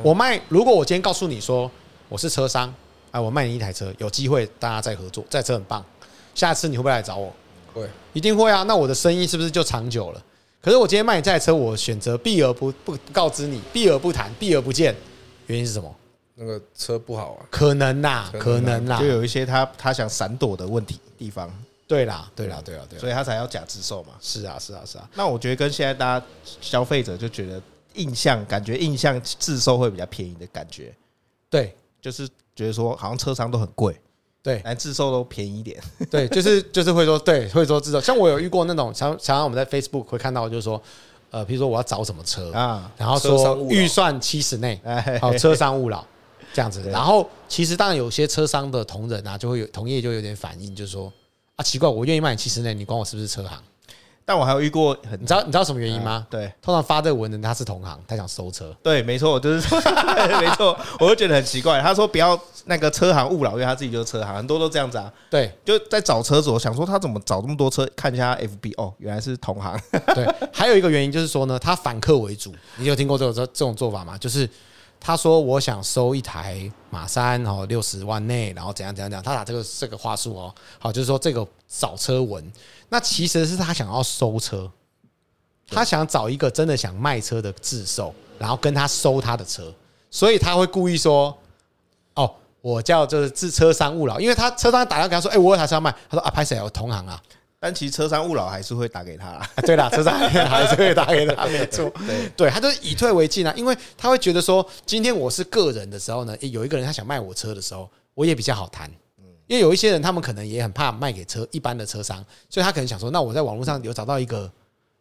[0.03, 1.69] 我卖，如果我今天告诉你说
[2.07, 2.71] 我是车商，
[3.15, 5.83] 哎，我卖你一台车，有机会大家再合作，这车很棒，
[6.33, 7.33] 下次你会不会来找我？
[7.73, 8.63] 会，一定会啊！
[8.63, 10.21] 那我的生意是不是就长久了？
[10.61, 14.93] 可是我今天卖你这台车，我选择避而不不告知你，避而不谈，避而不见，
[15.47, 15.95] 原因是什么？
[16.33, 21.49] 那个车不好啊，可能呐，可能啦，就有一些他他想闪躲的问题地方。
[21.87, 24.09] 对啦，对啦，对啦，对，所以他才要假自售嘛。
[24.19, 25.09] 是啊，是啊，是啊。
[25.13, 26.25] 那我觉得跟现在大家
[26.59, 27.61] 消费者就觉得
[27.93, 30.93] 印象，感觉印象自售会比较便宜的感觉。
[31.49, 33.99] 对，就是觉得说好像车商都很贵，
[34.41, 35.81] 对，来自售都便宜一点。
[36.09, 37.99] 对，就是就是会说，对，会说自售。
[37.99, 40.81] 像我有遇过那种，常常常我们在 Facebook 会看到，就是说，
[41.31, 44.79] 呃，比如说我要找什么车啊，然后说预算七十内，
[45.21, 46.05] 好，车商勿扰。
[46.53, 51.11] 这样子，然后其实当然有些车商的同仁啊，就会有同业就有点反应，就是说
[51.57, 53.61] 啊，奇怪，我愿意卖你七十内，你管我是不是车行？
[54.27, 56.25] 但我还有遇过，你知道你知道什么原因吗？
[56.31, 58.75] 对，通常发这个文的他是同行，他想收车。
[58.81, 59.75] 对，没错，就是
[60.41, 61.79] 没错，我就觉得很奇怪。
[61.79, 65.13] 他说不要那个车行误导，因为他自己就是车行，很多都这样子啊。
[65.29, 67.87] 对，就在找车子，我想说他怎么找这么多车？
[67.95, 69.79] 看一下 FB，哦，原来是同行。
[70.15, 72.51] 对，还有一个原因就是说呢，他反客为主。
[72.77, 74.17] 你有听过这种这这种做法吗？
[74.17, 74.49] 就是。
[74.97, 76.59] 他说：“我想收一台
[76.89, 82.43] 马三然后，六十万内，然后怎样怎样怎样。”他打这个这个话术哦，好，就是说这个找车文，
[82.95, 84.71] 那其实是他想要收车
[85.69, 89.73] 他想找一个真的想卖车的自售，然后跟他收他的车，
[90.09, 91.37] 所以他会故意说
[92.15, 96.57] ：“哦，我叫就是自车商勿扰。”因为他车商打电话给他说：“哎，我有台车要卖。”他说：“啊，拍谁？
[96.61, 97.21] 我同行啊。”
[97.59, 99.49] 但其实车商勿扰还是会打给他啦。
[99.65, 101.91] 对啦，车商 还是会打给他， 没错。
[102.07, 108.89] 对，对他就是以退为进啊，因为他会觉得说，今天我是个人的时候呢，有一个人他想卖我车的时候，我也比较好谈。
[109.47, 114.51] 因为有一些人，他们可能也很怕卖给车一般的车商，所以他可能想说，那我在网络上有找到一个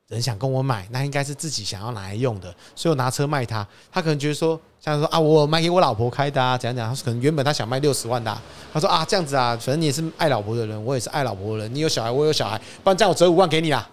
[0.09, 3.67] 人想跟我买，那应该是自己想要拿来用的，所以我拿车卖他。
[3.91, 6.95] 他可能觉得说，像说啊，我买给我老婆开的啊，怎样怎样。
[6.95, 13.89] 他可能原本他想卖六十万的啊，他说啊，这样子啊，反正你也是爱老婆的人，我也是爱老婆的人，你有小孩，我有小孩，不然这样我折五万给你啦，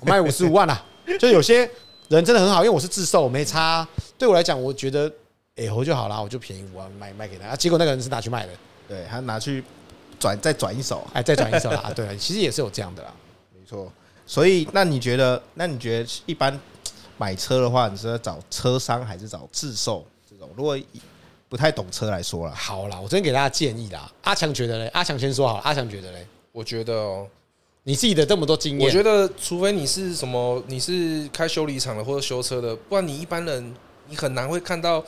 [0.00, 0.84] 我卖五十五万啦。
[1.18, 1.60] 就有些
[2.08, 3.86] 人真的很好，因为我是自售，我没差。
[4.18, 5.10] 对我来讲，我觉得
[5.56, 7.48] 哎，活就好啦，我就便宜五万卖卖给他。
[7.48, 8.52] 啊，结果那个人是拿去卖的，
[8.86, 9.64] 对他拿去。
[10.18, 11.90] 转再转一手，哎，再转一手啊！
[11.94, 13.12] 对，其实也是有这样的啦，
[13.54, 13.90] 没错。
[14.26, 16.58] 所以，那你觉得，那你觉得一般
[17.16, 20.48] 买车的话，你是要找车商还是找自售这种？
[20.56, 20.78] 如果
[21.48, 24.10] 不太懂车来说了，好啦，我这边给大家建议啦。
[24.22, 25.62] 阿强觉得嘞，阿强先说好了。
[25.62, 27.26] 阿强觉得嘞，我觉得哦，
[27.84, 33.74] 你自己的这么多经验，我觉得除非你是什么，你是开修理厂的或者修车的，不然你一般人
[34.08, 35.00] 你很难会看到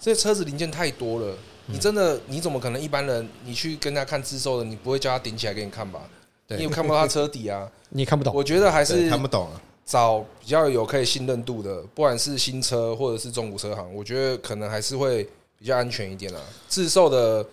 [0.00, 1.36] 这些车子零件太多了。
[1.72, 6.00] 你真的你怎么可能一般人你去跟他看自售的，你不会叫他顶起来给你看吧？
[6.46, 8.34] 对，你也看不到他车底啊， 你也看不懂。
[8.34, 16.40] 我觉得还是看不懂啊，找比较有可以信任度的，不管是新车或者是中古车行，我觉得可能还是会比较安全一点啦。
[16.68, 17.46] 自售的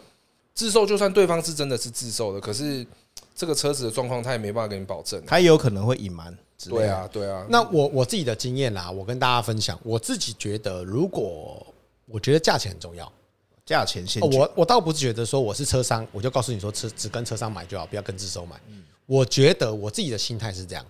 [0.53, 2.86] 自售，就算对方是真的是自售的，可是
[3.36, 6.38] 这个车子的状况他也没办法给你保证，他也有可能会隐瞒。
[6.67, 7.45] 对啊，对啊。
[7.47, 11.65] 那我我自己的经验啦，我跟大家分享，我自己觉得，如果
[12.05, 13.10] 我觉得价钱很重要。
[13.69, 18.60] 价钱先，我我倒不是觉得说我是车商，我就告诉你说车只跟车商买就好，不要跟自售买。
[19.05, 20.84] 我觉得我自己的心态是这样，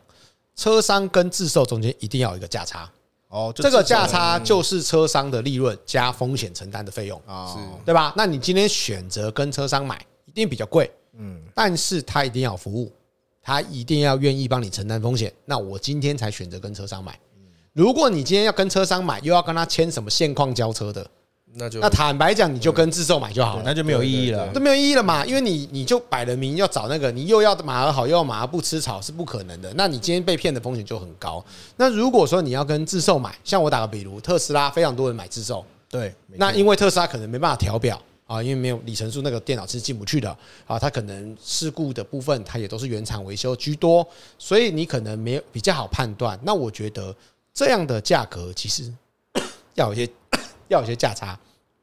[0.55, 2.89] 车商跟自售中间一定要有一个价差。
[3.27, 8.13] 哦，这个价差就是车商的利润加风险承担的费用啊，是对吧？
[8.15, 12.89] 那你今天选择跟车商买，一定比较贵，嗯，但是他一定要服务，
[13.41, 15.33] 他一定要愿意帮你承担风险。
[15.43, 17.19] 那我今天才选择跟车商买。
[17.73, 21.05] 如果你今天要跟车商买，又要跟他签什么现况交车的。
[21.55, 25.25] 那就那坦白讲，你就跟自售买就好了，那就没有意义了，都没有意义了嘛。
[25.25, 29.73] 因为你你就摆了明要找那个，你又要马儿好，又要马儿不吃草，是不可能的。
[29.75, 31.43] 那你今天被骗的风险就很高。
[31.75, 40.29] 那如果说你要跟自售买，像我打个比如，特斯拉非常多人买自售，对，那因为特斯拉可能没办法调表啊，因为没有里程数，那个电脑是进不去的
[40.67, 44.07] 啊，它可能事故的部分它也都是原厂维修居多，
[44.37, 46.39] 所以你可能没有比较好判断。
[46.43, 47.13] 那我觉得
[47.53, 48.93] 这样的价格其实
[49.73, 50.07] 要有些
[50.69, 51.37] 要有些价差。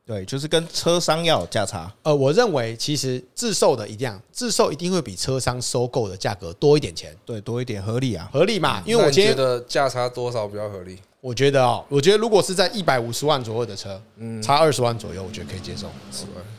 [0.06, 1.92] 对，就是跟车商要有价差。
[2.04, 7.12] 呃，我认为其实自售的一样，自售一定会比车商收购的价格多一点钱。
[7.24, 8.80] 对，多一点合理啊，合理嘛。
[8.86, 10.96] 因为我觉得价差多少比较合理？
[11.20, 15.88] 我觉得哦，我觉得如果是在一百五十万左右的车，嗯，差二十万左右，我觉得可以接受。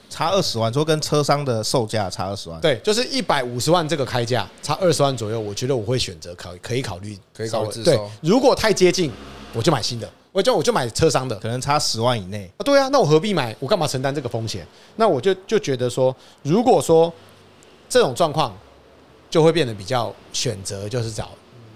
[0.09, 8.09] 差二十万，说跟车商的售价差二十万，对，就是一百五十万这个开价差二十万左右，我觉得我会选择考可以考虑，可以考虑自售。
[8.21, 9.09] 如果太接近，
[9.53, 10.09] 我就买新的。
[10.31, 12.61] 我就我就买车商的，可能差十万以内啊。
[12.63, 13.55] 对啊，那我何必买？
[13.59, 14.65] 我干嘛承担这个风险？
[14.97, 17.11] 那我就就觉得说，如果说
[17.89, 18.55] 这种状况，
[19.31, 21.29] 就会变得比较选择就是找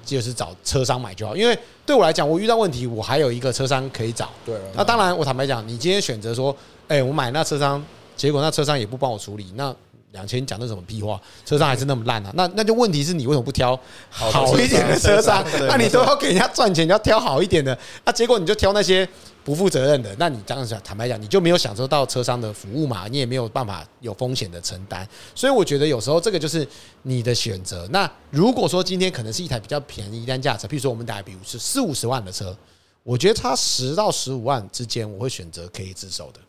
[0.06, 1.36] 就是找车商买就好。
[1.36, 4.30] 因为对我来讲，我遇到问题，我还有一个车商可以找。
[4.46, 4.56] 对。
[4.76, 6.56] 那当然，我坦白讲，你今天选择说，
[6.88, 7.84] 哎，我买那车商，
[8.16, 9.76] 结果那车商也不帮我处理，那。
[10.12, 11.20] 两千讲的什么屁话？
[11.46, 12.32] 车商还是那么烂啊？
[12.36, 15.46] 那那就问题是你为什么不挑好一点的车商？
[15.68, 19.08] 那你都要给人家赚钱，你要挑好一点的，那结果你就挑那些
[19.44, 20.14] 不负责任的。
[20.20, 23.08] 那你这样讲，坦白讲，你就没有享受到车商的服务嘛？
[23.08, 25.08] 你也没有办法有风险的承担。
[25.34, 26.68] 所以我觉得有时候这个就是
[27.04, 27.88] 你的选择。
[27.92, 32.56] 那如果说今天可能是一台比较便宜单价车，譬如说我们打比如是四五十万的车，
[33.04, 36.40] 我觉得差十到十五万之间，我会选择可以自售的。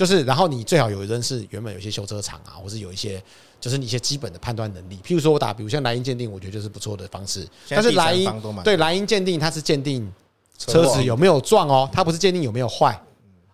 [0.00, 3.22] 就是，然后你最好有人是原本有一些修车厂啊，或是有一些
[3.60, 4.98] 就是你一些基本的判断能力。
[5.04, 7.46] 譬如说我打，比如像莱茵鉴定，我觉得就是不错的方式。
[7.68, 8.32] 但是莱茵
[8.64, 10.10] 对莱茵鉴定，它是鉴定
[10.56, 12.98] 车子有没有撞哦，它不是鉴定有没有坏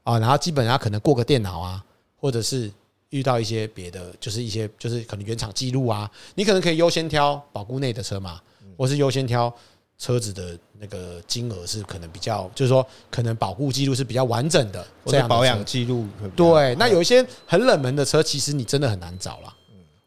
[0.04, 0.20] 啊。
[0.20, 1.84] 然后基本上可能过个电脑啊，
[2.16, 2.70] 或者是
[3.10, 8.40] 遇到一些别的，就是一些就是可能原厂记录啊，你可能可以优先挑保固内的车嘛，
[8.78, 9.52] 或是优先挑。
[9.98, 16.06] 车子的那个金额是可能比较，就是说可能保护记录是比较完整的，这样保养记录。
[16.36, 19.54] 对，那有一些很冷门的车，其实你真的很难找了。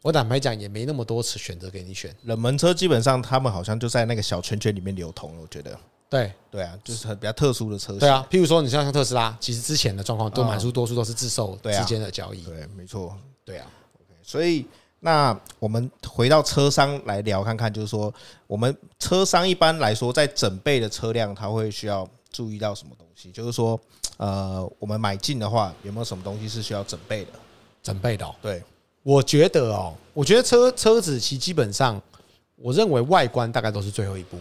[0.02, 2.14] 我坦白讲，也没那么多次选择给你选。
[2.22, 5.78] 冷门车基本上他们好像就在那个小圈圈里面流通了，我觉得。
[6.08, 7.98] 对对啊，就是很比较特殊的车型。
[7.98, 12.42] 对啊，譬如说你像像特斯拉，其实之前的状况都满数多数都是自售之间的交易。
[12.44, 13.16] 对，没错。
[13.44, 13.66] 对啊。
[14.22, 14.66] 所以
[15.00, 18.12] 那我们回到车商来聊看看，就是说，
[18.46, 23.30] 我们车商一般来说，在整备的车辆，他会需要注意到什么东西？
[23.32, 23.80] 就是说，
[24.18, 27.32] 呃，我们买进的话，有没有什么东西是需要整备的？
[27.82, 28.62] 整备的、哦，对，
[29.02, 32.00] 我觉得哦，我觉得车车子其基本上，
[32.56, 34.38] 我认为外观大概都是最后一步。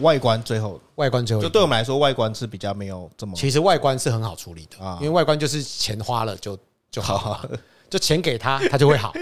[0.00, 3.34] 外观最后，外观最后，就对我们来说，外观是比较没有这么。
[3.36, 6.56] 其实外观是很好处理的啊，因为外观就是钱花了就
[6.92, 7.44] 就好，
[7.90, 9.12] 就钱给他， 他就会好，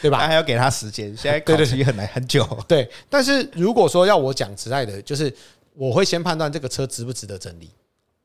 [0.00, 0.18] 对吧？
[0.18, 2.46] 还要给他时间，现在考期很难很久。
[2.68, 5.34] 对，但是如果说要我讲实在的，就是
[5.74, 7.68] 我会先判断这个车值不值得整理。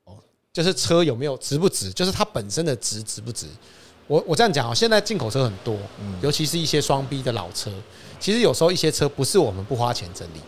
[0.06, 0.16] 哦，
[0.54, 3.48] 就是车有没有值不值，就是它本身的值值不值。
[4.08, 5.78] 我我这样讲啊，现在进口车很多，
[6.22, 7.72] 尤其是一些双 B 的老车，
[8.20, 10.40] 其实有时候一些车不是我们不花钱整理。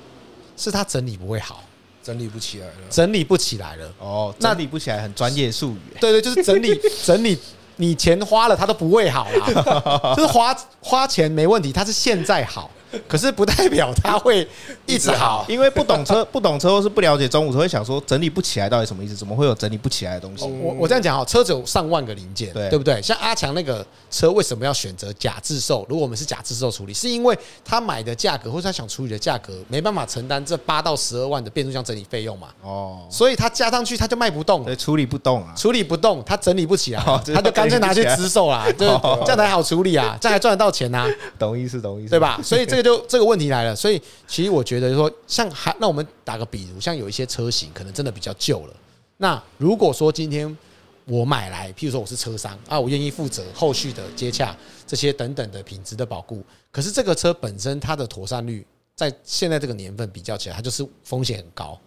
[0.58, 1.64] 是它整理不会好，
[2.04, 3.94] 整理不起来了，整理不起来了。
[3.98, 5.80] 哦，整理不起来很专业术语。
[6.00, 7.36] 对对，就是整理 整理，
[7.82, 9.48] 你钱花了，他都不会好啦。
[10.16, 12.70] 就是花花钱没问题，他是现在好。
[13.08, 14.48] 可是不代表它会
[14.86, 19.16] 一直好，因为不懂车、 不懂车或是不了解中古车，会想说整理不起来到底什么意思？
[19.16, 20.46] 怎么会有整理不起来的东西？
[20.46, 23.02] 我我这样讲哈，车子有上万个零件，对对不对？
[23.02, 25.86] 像阿强那个车，为什么要选择假自售？
[25.90, 32.48] 如果我们是假自售处理，是因为他买的价格或者他想处理的价格没办法承担这八到十二万的变速箱整理费用嘛？
[32.62, 37.02] 哦，所以他加上去他就卖不动，对，处理不动啊，处理不动，他整理不起来，
[37.34, 38.86] 他就干脆拿去自售啦，就
[39.26, 42.40] 这样才好处理啊，这样还赚得到钱呐， 懂意思，懂意思，对吧？
[42.44, 48.76] 所以这个就这个问题来了，所以其实我觉得说，像还那我们打个比如，像有一些车型可能真的比较旧了。
[49.18, 50.58] 那如果说今天
[51.06, 54.56] 我买来，譬如说我是车商啊，我愿意负责后续的接洽
[54.88, 56.44] 这些等等的品质的保固。
[56.72, 58.66] 可是这个车本身它的妥善率，
[58.96, 61.80] 在现在这个年份比较起来，它就是风险很高。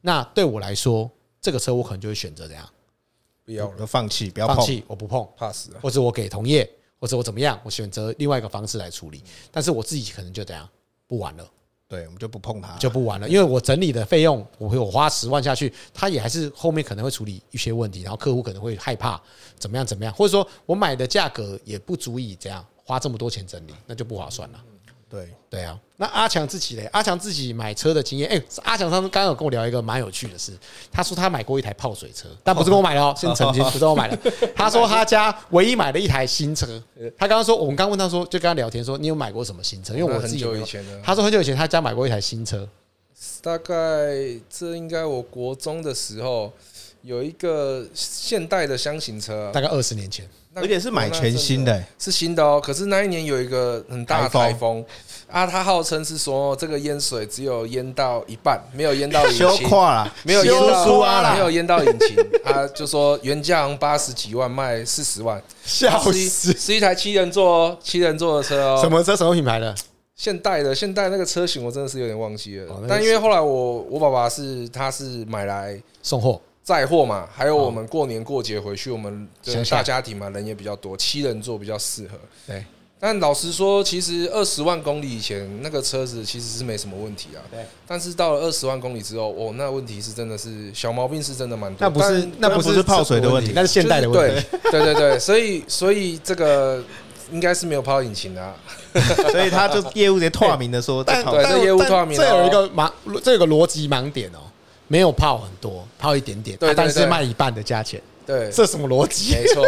[0.00, 2.68] 那对我来说，这个车我可能就会选择怎样？
[3.44, 6.68] 不要了，放弃，不要碰，放弃，我不碰，怕死，或者我给同业，
[7.02, 9.24] 或者我怎么样，我选择另外一个方式来处理。
[9.50, 10.68] 但是我自己可能就这样。
[11.08, 11.46] 不玩了，
[11.88, 13.28] 对，我们就不碰它，就不玩了。
[13.28, 19.20] 因为我整理的费用，我会我花十万下去，他也还是后面可能会处理一些问题，然后客户可能会害怕
[19.58, 24.64] 怎么样怎么样，或者说我买的价格也不足以这样花这么多钱整理，那就不划算了。
[25.12, 26.88] 对对啊，那阿强自己嘞？
[26.90, 30.56] 阿强自己买车的经验，哎，阿强他们刚刚有跟我聊一个蛮有趣的事，
[30.90, 34.32] 他说他买过一台泡水车，但不是跟我买的哦，是曾经，不是我买的。
[34.56, 36.82] 他说他家唯一买的一台新车，
[37.18, 39.92] 他刚刚说，我们刚问他说，就跟他聊天说，你有买过什么新车？
[39.92, 40.56] 因为我自己有，
[41.04, 42.66] 他说很久以前他家买过一台新车，
[43.42, 43.74] 大概
[44.48, 46.50] 这应该我国中的时候
[47.02, 50.26] 有一个现代的箱型车，大概二十年前。
[50.54, 52.60] 而且是买全新的，是新的哦。
[52.62, 54.84] 可是那一年有一个很大的台风
[55.30, 59.68] 啊，他号称是说这个淹水只有淹到一半，没有淹到引擎，
[60.24, 62.16] 没有淹到，没有淹到引擎。
[62.44, 66.52] 他就说原价八十几万卖四十万，笑死！
[66.52, 68.78] 是一台七人座哦，七人座的车哦。
[68.82, 69.16] 什么车？
[69.16, 69.74] 什么品牌的？
[70.14, 72.82] 现代的，现代那个车型我真的是有点忘记了。
[72.86, 76.40] 但因为后来我我爸爸是他是买来送货。
[76.62, 79.28] 载货嘛，还有我们过年过节回去，我们
[79.68, 82.16] 大家庭嘛，人也比较多，七人座比较适合。
[82.46, 82.64] 对，
[83.00, 87.42] 但老实说，其实二十万公里以前那个车子其实是没什么问题啊。
[87.50, 91.78] 对，但是到了二十万公里之后，哦，那问题是真的是小毛病是真的蛮多。
[91.80, 94.46] 那不是那不是泡水的问题，那是现代的问题。
[94.70, 96.80] 对对对，所以所以这个
[97.32, 98.54] 应该是没有泡引擎的啊。
[99.32, 102.16] 所以他就业务直接透明的说，对，这业务透明。
[102.16, 102.88] 这有一个盲，
[103.24, 104.38] 这有个逻辑盲点哦。
[104.88, 109.34] 没有泡很多，泡一点点，对，但是卖一半的价钱，对，这什么逻辑？
[109.34, 109.64] 没错，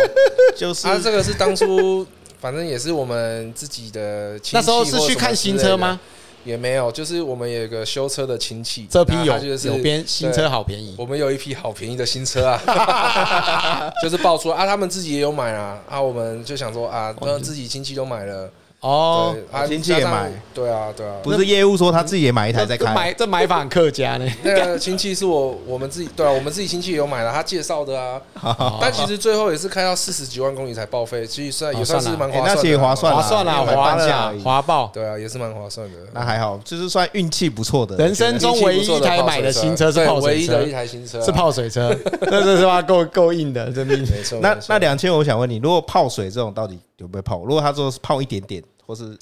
[0.57, 2.07] 就是他这个是当初，
[2.41, 4.57] 反正也是我们自己的亲戚。
[4.57, 5.99] 那时候是去看新车吗？
[6.45, 9.39] 也没有，就是我们有一个修车的亲戚，这批有？
[9.39, 18.51] 有边新车好便宜，我们有一批好便宜的新车啊， 就是爆出啊，他们自己也有买啊，啊，我们就想说啊，那自己亲戚都买了。
[18.85, 19.35] 哦，
[19.67, 24.31] 亲戚也买，对啊，对啊，不是业务说他自己也买一台在开，买这买法很客家呢。
[24.45, 28.21] 那个 亲戚是我我们自己，对啊，我们自己亲戚也有买了，他介绍的啊。
[28.83, 35.99] 但其实最后也是开到四十几万公里才报废，其实算也算是蛮划算，那也划算，划算啊，划了，划爆，对啊，也是蛮划算的。
[36.13, 37.97] 那还好，就是算运气不错的。
[37.97, 42.83] 人生中唯一一台买的新车是泡水车，唯一的一台新车是泡水车，这是是吧？
[42.83, 43.97] 够够硬的，真的。
[43.97, 44.39] 没错。
[44.43, 47.43] 那那两千，我想问你，如果泡水这种到底有没有泡？
[47.45, 49.17] 如果他说是泡一点点，或是。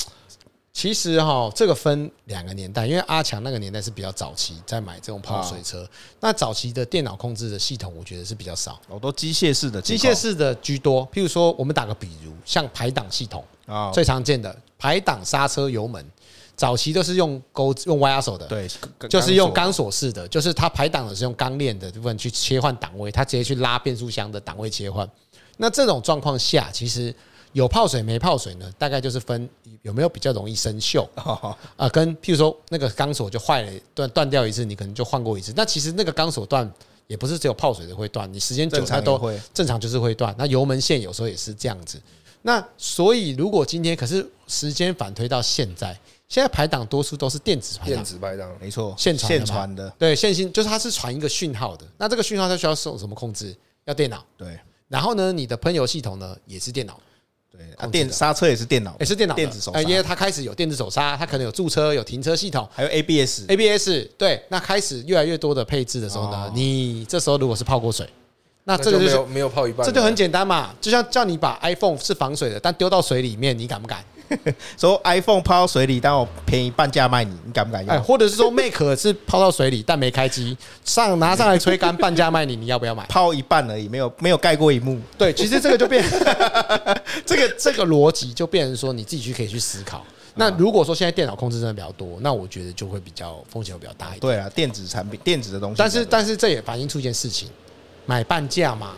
[0.75, 5.87] 其实哈，这个分两个年代，因为阿强那个年代是比较早期在买这种泡水车。
[6.19, 11.07] 那早期的电脑控制的系统，我觉得是比较少，好多机械式的，机械式的居多。
[11.13, 16.03] 譬如说，我们打个比如，像排档系统啊，最常见的排档、刹车、油门，
[16.57, 18.67] 早期都是用钩用歪压手的，对，
[19.11, 25.07] 就是用钢索式的，就是它排档的是用钢链的部分去切换档位，它直接去拉变速箱的档位切换。
[25.59, 27.15] 那这种状况下，其实。
[27.53, 28.73] 有泡水没泡水呢？
[28.79, 29.49] 大概就是分
[29.83, 31.07] 有没有比较容易生锈
[31.77, 35.53] 啊，跟譬如说那个钢索就坏了，断断掉一次，你可能就换过一次。
[35.57, 36.71] 那其实那个钢索断
[37.07, 40.35] 也不是只有泡水的会断，你时间久它都会正常就是会断。
[40.39, 42.01] 那油门线有时候也是这样子。
[42.41, 45.97] 那所以如果今天可是时间反推到现在，
[46.29, 51.87] 现在排档多数都是电子排档，电子排档没错，线传线传的，对线性就是它是传一个讯号的。
[51.99, 53.55] 那这个讯号它需要受什么控制？
[53.85, 54.59] 要电脑对。
[54.89, 57.01] 然后呢，你的喷油系统呢也是电脑，
[57.53, 68.09] 对，啊，电刹车也是电脑，也是电脑电子手刹，因为它开始有电子手刹，它可能有驻车、有停车系统，还有 ABS，ABS，对，那开始越来越多的配置的时候呢，你这时候如果是泡过水，
[68.65, 74.03] 那这个就没有没有泡一半，这就很简单嘛，就像叫你把 iPhone 是防水的，但丢到水里面，你敢不敢？
[74.79, 78.03] 说 iPhone 泡到水里，但我便宜半价卖你，你敢不敢用？
[78.03, 83.05] 或者是说 Mac 是泡到水里，但没开机，上拿上来吹干，半价卖你，你要不要买？
[83.07, 85.01] 泡一半而已，没有没有盖过一幕。
[85.17, 86.05] 对，其实这个就变，
[87.25, 90.05] 这个这个逻辑就变成说你自己去可以去思考。
[90.35, 94.21] 那如果说现在电脑控制真的比较多，那我觉得就会比较风险会比较大一点。
[94.21, 97.49] 对啊，电子产品、电子的东西，但是但是这也反映出一件事情，
[98.07, 98.93] 买半价嘛，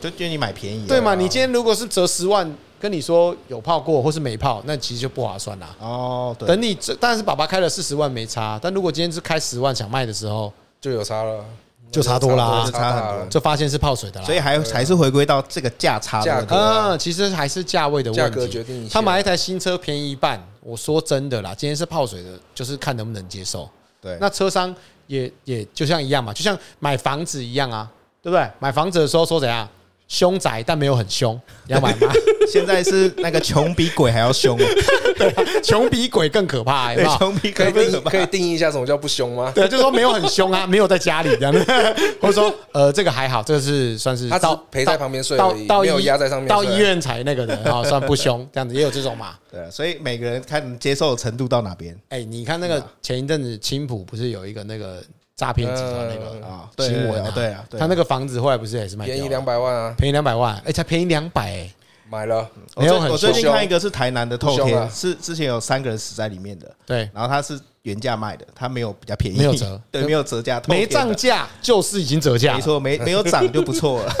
[0.00, 0.86] 就建议你买便宜。
[0.86, 1.14] 对嘛？
[1.16, 2.48] 你今天如果是折十万。
[2.80, 5.74] 跟你说有泡过或是没泡，那其实就不划算啦。
[5.80, 6.46] 哦，对。
[6.48, 11.44] 等你这，但是爸爸开了四十万没差，但如果今天是开十万想卖的时候，就有差了，
[11.90, 14.26] 就差多啦，就差很多，就发现是泡水的啦。
[14.26, 16.54] 所以还还是回归到这个价差的问题。
[16.54, 18.88] 嗯，其实还是价位的问题。
[18.90, 23.68] 他买一台新车便宜一半，我说真的啦，今天是泡水的，就是看能不能接受。
[24.00, 24.74] 对，那车商
[25.08, 27.90] 也也就像一样嘛，就像买房子一样啊，
[28.22, 28.48] 对不对？
[28.60, 29.68] 买房子的时候说怎样？
[30.08, 31.38] 凶宅但没有很凶，
[31.68, 32.10] 你要买吗？
[32.50, 34.56] 现在是那个穷比鬼还要凶，
[35.18, 37.16] 对，穷比鬼更可怕，有没有？
[37.18, 39.52] 穷比鬼更可怕，可以定义一下什么叫不凶吗？
[39.54, 41.52] 对，就是说没有很凶啊，没有在家里这样，
[42.22, 49.34] 或者说呃，这个还好，这个是算是他到陪在旁边睡而已，到没有压在上面，到医院才那个的啊，算不凶，这样子也有这种嘛？
[49.52, 51.94] 对，所以每个人看接受的程度到哪边？
[52.08, 55.02] 哎，你看那个前一阵子青浦不是有一个那个。
[55.38, 61.72] 诈骗集团那个啊新闻啊，对啊，他那个房子后来不是也是卖便宜两百万啊，便宜两百万，哎，才便宜两百，哎，
[62.10, 62.44] 买了。
[62.76, 74.12] 没有，我最近看一个是台南的透天，是之前有三个人死在里面的，对，然后他是原价卖的，他没有比较便宜，没有折， 对，没有折价，没涨价就是已经折价，没错，没没有涨就不错了，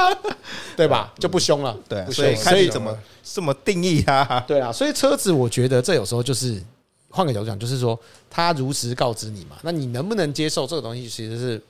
[0.74, 1.12] 对吧？
[1.18, 4.40] 就不凶了，对，所以所以怎么这么定义它？
[4.46, 6.62] 对啊，所以车子我觉得这有时候就是。
[7.08, 7.98] 换个角度讲，就是说
[8.36, 11.62] 他如实告知你嘛，那你能不能接受这个东西，其实是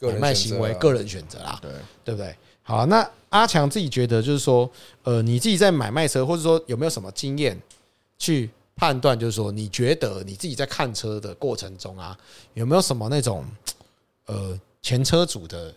[0.00, 1.70] 买卖行为个人选择啦，对
[2.06, 2.34] 对不对？
[2.62, 4.68] 好，那阿强自己觉得就是说，
[5.02, 7.60] 呃，你自己在买卖车，或者说有没有什么经验
[8.18, 12.16] 去判断，就是说你觉得你自己在看车的过程中啊，
[12.54, 13.44] 有没有什么那种
[14.24, 15.70] 呃前车主的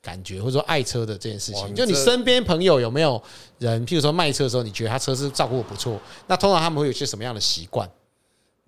[0.00, 1.74] 感觉，或者说爱车的这件事情？
[1.74, 3.20] 就你身边朋友有没有
[3.58, 7.90] 人，譬如说卖车的时候，你觉得他车是照顾的不错，那通常他们会有些什么样的习惯？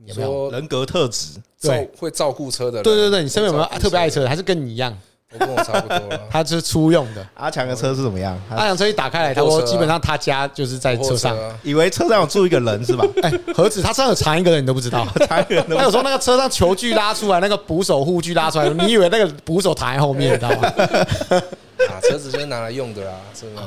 [0.07, 1.39] 有没有人格特质？
[1.61, 2.83] 对，会照顾车的人。
[2.83, 4.29] 对对对，你身边有没有特别爱车的？
[4.29, 4.97] 还是跟你一样？
[5.35, 6.21] 我跟我差不多了。
[6.31, 7.27] 他是初用的。
[7.35, 8.39] 阿强的车是怎么样？
[8.51, 13.03] 阿强车一打开来，他说基本上他家就是在车上，以为车上有住一个人是吧？
[13.23, 15.65] 哎，何止他车上有藏一个人你都不知道，藏一个人。
[15.69, 20.69] 他有时候那个车上球具拉出来，那个捕手护具拉出来，你以为那个捕手躺在后面，你知道吗？
[21.89, 23.63] 啊，车子就是拿来用的啦，真的。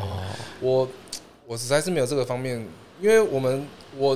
[0.59, 0.87] 我
[1.47, 2.63] 我实在是没有这个方面，
[3.01, 3.67] 因为我们
[3.97, 4.15] 我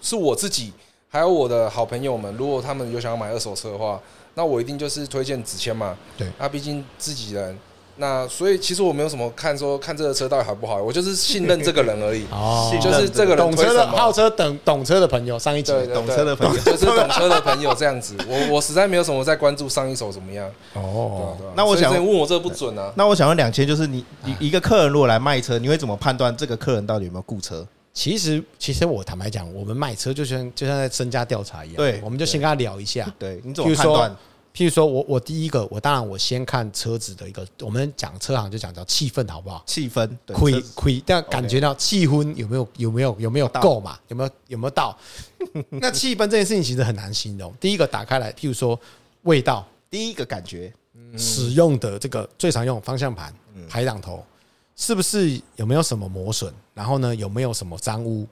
[0.00, 0.72] 是我自己。
[1.12, 4.00] 还有我的好朋友们，如果他们有想要买二手车的话，
[4.34, 5.96] 那我一定就是推荐子谦嘛。
[6.16, 7.58] 对，那毕竟自己人，
[7.96, 12.24] 那所以其实我没有什么看说看这个车到底好不好，我就是信任这个人而已。
[12.30, 18.16] 哦，就是这个人懂车的好车等懂车的朋友，上一集懂车的朋友就是懂车的朋友这样子。
[18.28, 20.48] 我我实在没有什么在关注上一手怎么样。
[20.74, 22.92] 哦，那我想问我这个不准啊。
[22.94, 27.66] 那我想问两千，就是你你一个客人如果来卖车，你会怎么判断这个客人到底有没有雇车？
[27.92, 31.76] 其实，其实我坦白讲，我们卖车就像就像在身家调查一样。
[31.76, 33.12] 对，我们就先跟他聊一下。
[33.18, 34.16] 对，你怎么判断？
[34.54, 39.62] 譬如说我我第一个，我当然我先看车子的一个，我们讲车行就讲叫气氛好不好？
[39.66, 43.98] 气氛，亏亏，但感觉到气氛有没有有没有有没有够嘛？
[44.08, 44.96] 有没有有没有到？
[45.70, 47.54] 那气氛这件事情其实很难形容。
[47.60, 48.78] 第一个打开来，譬如说
[49.22, 50.72] 味道，第一个感觉，
[51.16, 53.32] 使用的这个最常用方向盘、
[53.68, 54.24] 排挡头。
[54.76, 56.50] 是不是有没有什么磨损？
[56.80, 58.26] 然后呢，有没有什么脏污？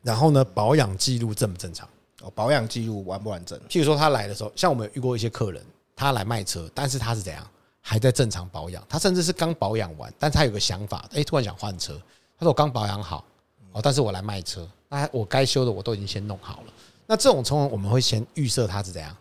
[0.00, 1.88] 然后呢，保养记录正不正常？
[2.22, 3.58] 哦，保养记录完不完整？
[3.68, 5.60] 譬如说他来的时候，像我们遇过一些客人，
[5.96, 7.44] 他来卖车，但是他是怎样？
[7.80, 12.00] 还在正常保养，他甚至是刚保养完，但是他有个想法，哎，突然想换车。
[12.38, 13.24] 他说我刚保养好，
[13.72, 16.72] 哦，但是我来卖车，那我该修的我都已经先弄好了。
[17.08, 19.16] 那这种情况我们会先预设他是怎样？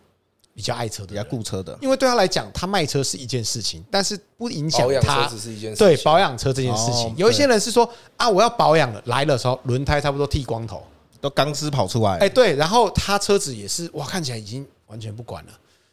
[0.58, 7.14] 比较爱车的，比较顾车的，因为对他来讲，他卖车是一件事情，但是不影响他车子是一件事对保养车这件事情。
[7.16, 10.82] 有一些人是说啊，我要保养了，来的时候轮胎差不多剃光头，
[11.22, 15.52] 都钢丝跑出来，哎，对，然后他车子也是哇，看起来已经完全不管了，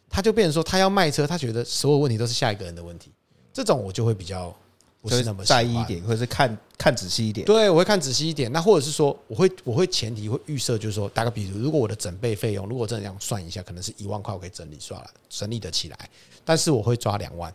[0.08, 3.12] 他就变成说他要卖车，他觉得所有问题都是下一个人的问题，
[3.52, 4.50] 这种我就会比较。
[5.04, 7.44] 不是那么在意一点，或者是看看仔细一点。
[7.44, 8.50] 对，我会看仔细一点。
[8.50, 15.98] 那或者是说，我会我会前提会预设，就是说，打个比如，如果我的整备费用，如果真的这样算一下，可能是一万块，我可以整理算了，整理得起来。
[16.42, 17.54] 但是我会抓两万，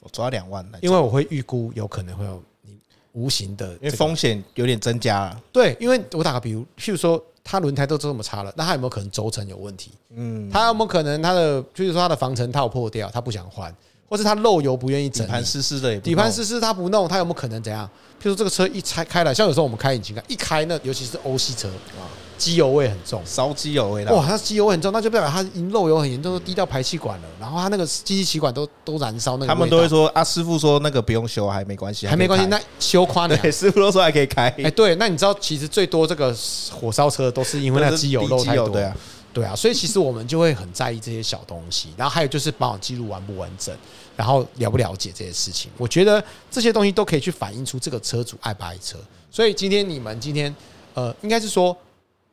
[0.00, 2.76] 我抓两万，因为我会预估有可能会有你
[3.12, 5.40] 无形的，因为风险有点增加了。
[5.52, 9.92] 对，因为我打个比如，譬如说，它轮胎都这么差了，那它有没有可能轴承有问题？
[10.10, 13.72] 嗯，它有没有可能它的，譬如说它的防尘套破掉，它不想换？
[14.08, 17.86] 或是他漏油不愿意整，底盘湿湿的，底盘湿湿他不弄，他有没有可能怎样？
[18.20, 22.02] 譬如说这个车一拆开了，像有时候我们开引擎盖一开，那尤其是欧系车啊，
[22.36, 24.04] 机油味很重，烧机油味。
[24.06, 27.24] 哇，它机油味很重，那就代表它已经漏油很严重，都滴到排气管了。
[27.38, 29.36] 然后它那个机器气管都都燃烧。
[29.36, 32.46] 那个他们都会说啊，师傅说那个不用修，还没关系，还没关系。
[32.46, 34.48] 那修夸你， 师傅都说还可以开。
[34.64, 36.34] 哎，对，那你知道其实最多这个
[36.72, 38.96] 火烧车都是因为那机油漏太多，对啊，
[39.32, 39.54] 对啊。
[39.54, 41.90] 所以其实我们就会很在意这些小东西。
[41.96, 43.76] 然后还有就是保养记录完不完整。
[44.16, 48.98] 然后了不了解这些事情，我觉得这些东西都可以去反映出这个车主爱不爱车。
[49.30, 50.52] 所以今天你们今天
[50.94, 51.76] 呃，应该是说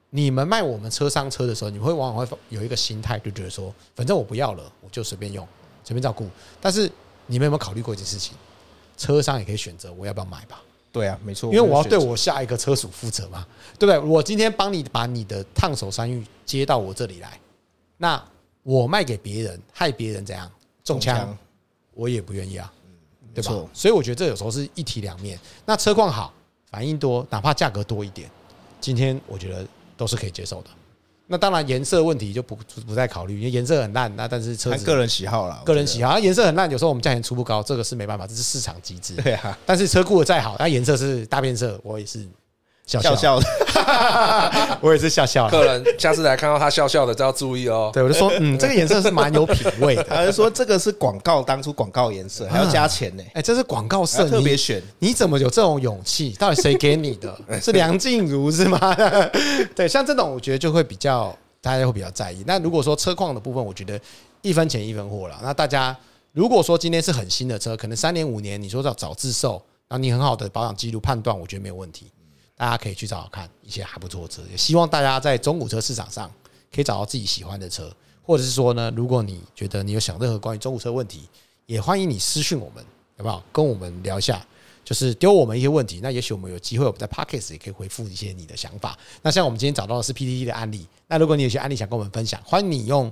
[0.09, 5.47] 你们卖我们车商车的时候，你会往往会有一个心态，就觉得说，反正我不要了，我就随便用，
[5.83, 6.27] 随便照顾。
[6.59, 6.91] 但是
[7.27, 8.33] 你们有没有考虑过一件事情？
[8.97, 10.59] 车商也可以选择我要不要买吧？
[10.95, 13.45] 对啊，没错，因为我要对我下一个车主负责嘛，
[13.77, 13.99] 对不对？
[13.99, 17.37] 我今天帮你把你的烫手山芋接到我这里来，
[17.97, 18.23] 那
[18.63, 20.49] 我卖给别人，害别人怎样
[20.85, 21.37] 中枪？
[21.93, 22.71] 我也不愿意啊，
[23.33, 23.51] 对吧？
[23.73, 25.37] 所以我觉得这有时候是一体两面。
[25.65, 26.33] 那车况好，
[26.71, 28.31] 反应多，哪怕价格多一点，
[28.79, 29.67] 今天我觉得
[29.97, 30.69] 都是可以接受的。
[31.27, 32.55] 那当然颜色问题就不
[32.85, 34.15] 不再考虑，因为颜色很烂。
[34.15, 36.19] 那但是车子个人喜好啦，个人喜好。
[36.19, 39.15] 颜色很烂，有时候我们价钱出不高，这个是没办法，这是市场机制。
[39.15, 39.57] 对啊。
[39.65, 42.25] 但是车库的再好，那颜色是大变色，我也是。
[42.85, 43.45] 笑笑的，
[44.79, 45.49] 我也是笑笑。
[45.49, 47.89] 客人下次来看到他笑笑的，就要注意哦。
[47.91, 50.03] 对，我就说，嗯，这个颜色是蛮有品味的。
[50.09, 53.23] 他就说这个是广告，当初广告颜色还要加钱呢。
[53.33, 54.81] 哎，这是广告色，特别选。
[54.99, 56.29] 你怎么有这种勇气？
[56.37, 57.35] 到底谁给你的？
[57.59, 58.95] 是梁静茹是吗？
[59.75, 62.43] 对，像这种我觉得就会比较大家会比较在意。
[62.45, 63.99] 那如果说车况的部分，我觉得
[64.43, 65.39] 一分钱一分货了。
[65.41, 65.97] 那大家
[66.33, 69.53] 如果说今天是很新的车，可能三年五年，你说要找自售，
[69.87, 72.11] 然后你很好的保养记录判断，我觉得没有问题。
[72.57, 76.31] 大家可以去找找看一些还不错的车，也希望大家在中古车市场上
[76.73, 77.93] 可以找到自己喜欢的车，
[78.23, 81.27] 或者是说呢，如果你觉得你有想任何关于中古车问题，
[81.65, 82.83] 也欢迎你私讯我们，
[83.17, 83.43] 好不好？
[83.51, 84.45] 跟我们聊一下，
[84.83, 88.97] 就是丢我们一些问题，那也许我们有机会，我们在 Podcast 也可以回复一些你的想法。
[89.21, 93.11] 那像我们今天找到的是 PTT 的案例，那如果你有些案例想跟我们分享，欢迎你用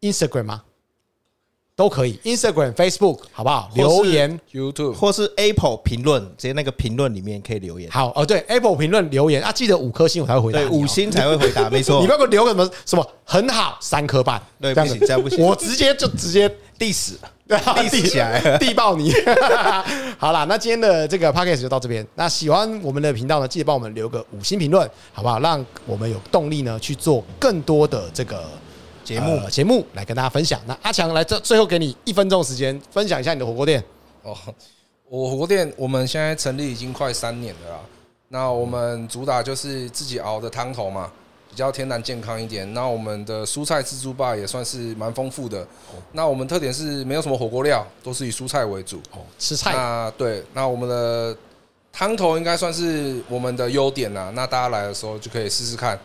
[0.00, 0.64] Instagram 吗？
[1.76, 3.68] 都可以，Instagram、Facebook，好不好？
[3.74, 7.90] 留言 YouTube 或是 Apple 评论，直接那个评论里面可以留言。
[7.90, 10.60] 好哦，对，Apple 评论留言啊，记得五颗星我才会回答。
[10.60, 12.00] 对，五星才会回答， 没错。
[12.00, 15.44] 你不要给我留个什么什么很好三颗半，对，不行，这样不行。
[15.44, 16.48] 我直接就直接
[16.78, 17.14] diss，
[17.48, 19.12] 对，diss 起来，地爆你。
[20.16, 22.06] 好啦，那今天的这个 podcast 就到这边。
[22.14, 25.40] 那喜欢我们的频道呢，记得帮我们留个五星评论，好不好？
[25.40, 28.44] 让我们有动力呢去做更多的这个。
[29.04, 30.60] 节目节目来跟大家分享。
[30.66, 33.82] 那阿强来这最后给你一分钟时间，分享一下你的火锅店。
[34.22, 34.34] 哦，
[35.08, 37.80] 我火锅店我们现在成立已经快三年了啦。
[38.28, 41.12] 那我们主打就是自己熬的汤头嘛，
[41.48, 42.72] 比较天然健康一点。
[42.72, 45.64] 那我们的蔬菜自助吧也算是蛮丰富的。
[46.12, 48.96] 那我们特点是没有什么火锅料，都是以蔬菜为主。
[49.12, 49.72] 哦，吃菜。
[49.74, 51.36] 那对，那我们的
[51.92, 54.32] 汤头应该算是我们的优点啦。
[54.34, 55.96] 那大家来的时候就可以试试看。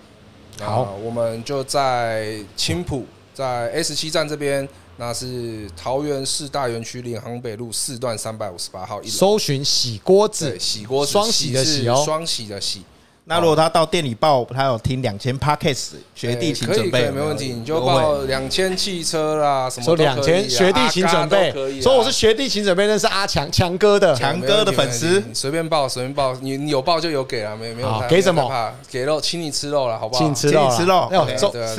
[0.59, 9.11] 好，我们就在青浦，在 S 七站这边，那是桃园市大园区领航北路四段三百五十八号一楼。
[9.11, 12.83] 搜寻洗锅子，洗锅子，双喜的喜哦，双喜的洗。
[13.29, 24.15] 那如果他到店里报，他有听两千 Podcast 学弟请准备，可以没问题，你就报两千汽车啦，什么说两千学弟请准备，说我是学弟请准备，那是阿强强哥的。
[24.15, 28.73] 强哥的粉丝，随便报随便报，你你有报就有给了，没没有给什么？
[28.89, 30.19] 给肉，请你吃肉了，好不好？
[30.19, 31.07] 请吃肉，吃肉，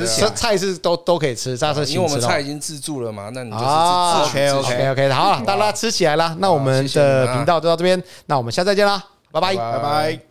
[0.07, 10.30] 吃菜是都都可以吃，但是因为我们菜已经自助了嘛，那你就是 OK OK OK，好，大家吃起来啦，那我们的频道就到这边，那我们下次再见啦，拜拜，拜拜。